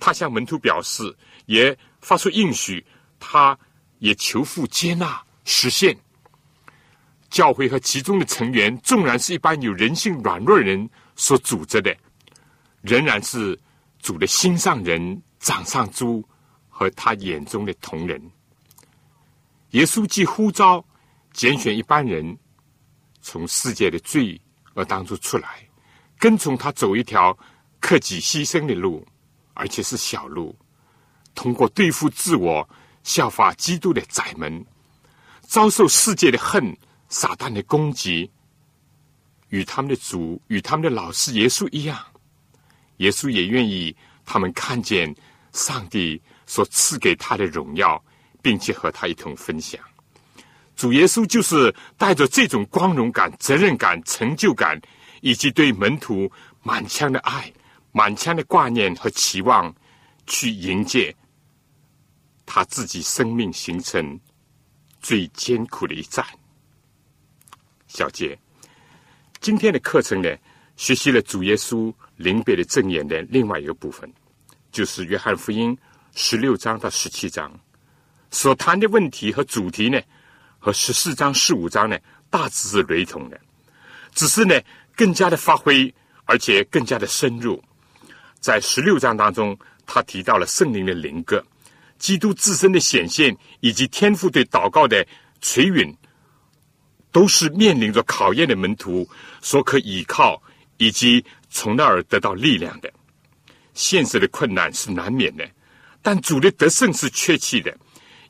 [0.00, 2.84] 他向门徒表示，也发出应许，
[3.18, 3.58] 他
[3.98, 5.96] 也求父接纳实现。
[7.30, 11.94] 教会和其中的成员，纵然是一般有人性软弱人所组织的，
[12.88, 13.58] 仍然是
[13.98, 16.26] 主的心上人、掌上珠
[16.70, 18.18] 和他眼中的同人。
[19.72, 20.82] 耶稣既呼召、
[21.34, 22.34] 拣选一般人，
[23.20, 24.40] 从世界的罪
[24.72, 25.68] 恶当中出来，
[26.18, 27.38] 跟从他走一条
[27.78, 29.06] 克己牺牲的路，
[29.52, 30.56] 而且是小路，
[31.34, 32.66] 通过对付自我、
[33.02, 34.64] 效法基督的窄门，
[35.42, 36.74] 遭受世界的恨、
[37.10, 38.30] 撒旦的攻击。
[39.50, 41.98] 与他们的主、与他们的老师耶稣一样，
[42.98, 43.94] 耶稣也愿意
[44.24, 45.12] 他们看见
[45.52, 48.02] 上帝所赐给他的荣耀，
[48.40, 49.80] 并且和他一同分享。
[50.76, 54.80] 主耶稣就是带着这种光荣感、责任感、成就感，
[55.22, 56.30] 以及对门徒
[56.62, 57.52] 满腔的爱、
[57.90, 59.74] 满腔的挂念和期望，
[60.26, 61.14] 去迎接
[62.46, 64.20] 他自己生命形成
[65.00, 66.24] 最艰苦的一战。
[67.88, 68.38] 小杰。
[69.40, 70.36] 今天的课程呢，
[70.76, 74.12] 学习了主耶稣临别的证言的另外一个部分，
[74.70, 75.74] 就是约翰福音
[76.14, 77.50] 十六章到十七章
[78.30, 79.98] 所谈的问题和主题呢，
[80.58, 81.96] 和十四章、十五章呢
[82.28, 83.40] 大致是雷同的，
[84.12, 84.60] 只是呢
[84.94, 85.94] 更加的发挥，
[86.26, 87.62] 而且更加的深入。
[88.40, 91.42] 在十六章当中，他提到了圣灵的灵格、
[91.98, 95.06] 基督自身的显现，以及天父对祷告的
[95.40, 95.96] 垂允。
[97.10, 99.08] 都是面临着考验的门徒
[99.40, 100.40] 所可依靠，
[100.76, 101.24] 以及
[101.58, 102.88] 从那儿得到力量的。
[103.74, 105.44] 现实的困难是难免的，
[106.00, 107.76] 但主的得胜是确切的。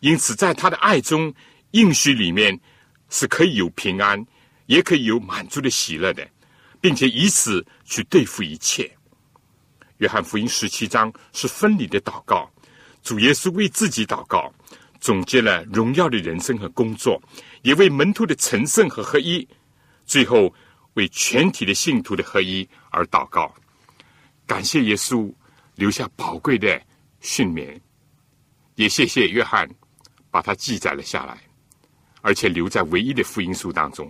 [0.00, 1.34] 因此，在他的爱中
[1.72, 2.58] 应许里面
[3.10, 4.24] 是可以有平安，
[4.64, 6.26] 也可以有满足的喜乐的，
[6.80, 8.90] 并且以此去对付一切。
[9.98, 12.50] 约翰福音十七章是分离的祷告，
[13.02, 14.50] 主耶稣为自己祷告。
[15.00, 17.22] 总结了荣耀的人生和工作，
[17.62, 19.46] 也为门徒的成圣和合一，
[20.06, 20.52] 最后
[20.94, 23.54] 为全体的信徒的合一而祷告。
[24.46, 25.32] 感谢耶稣
[25.74, 26.80] 留下宝贵的
[27.20, 27.78] 训勉，
[28.76, 29.68] 也谢谢约翰
[30.30, 31.38] 把它记载了下来，
[32.20, 34.08] 而且留在唯一的福音书当中。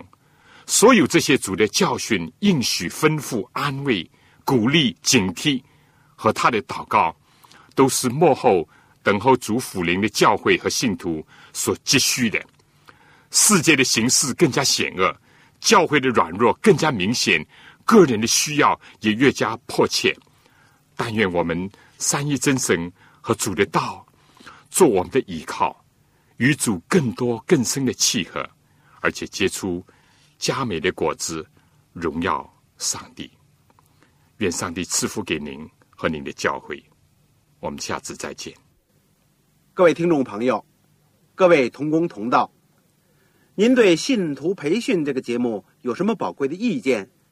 [0.67, 4.09] 所有这些主的教训、应许、吩咐、安慰、
[4.45, 5.63] 鼓励、警惕
[6.15, 7.17] 和他的祷告，
[7.75, 8.69] 都是幕后。
[9.01, 12.45] 等候主辅灵的教会和信徒所急需的，
[13.31, 15.17] 世界的形势更加险恶，
[15.61, 17.43] 教会的软弱更加明显，
[17.89, 20.15] 个人的需要也越加迫切。
[20.95, 24.05] 但愿我们三一真神和主的道
[24.69, 25.83] 做我们的依靠，
[26.37, 28.47] 与主更多更深的契合，
[29.01, 29.83] 而且结出
[30.39, 31.47] 佳美的果子，
[31.95, 33.31] 荣耀上帝。
[34.39, 36.85] 愿上帝赐福给您和您的教会。
[37.61, 38.53] 我们下次再见。
[39.73, 40.65] 各位听众朋友，
[41.35, 42.51] 各位同工同道，
[43.55, 47.09] 您对信徒培训这个节目有什么宝贵的意见？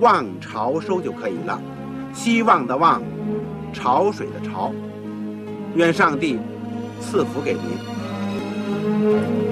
[0.00, 1.60] 望潮收”就可以了。
[2.12, 3.00] 希望的望，
[3.72, 4.72] 潮水的潮。
[5.76, 6.38] 愿上帝
[7.00, 9.49] 赐福给您。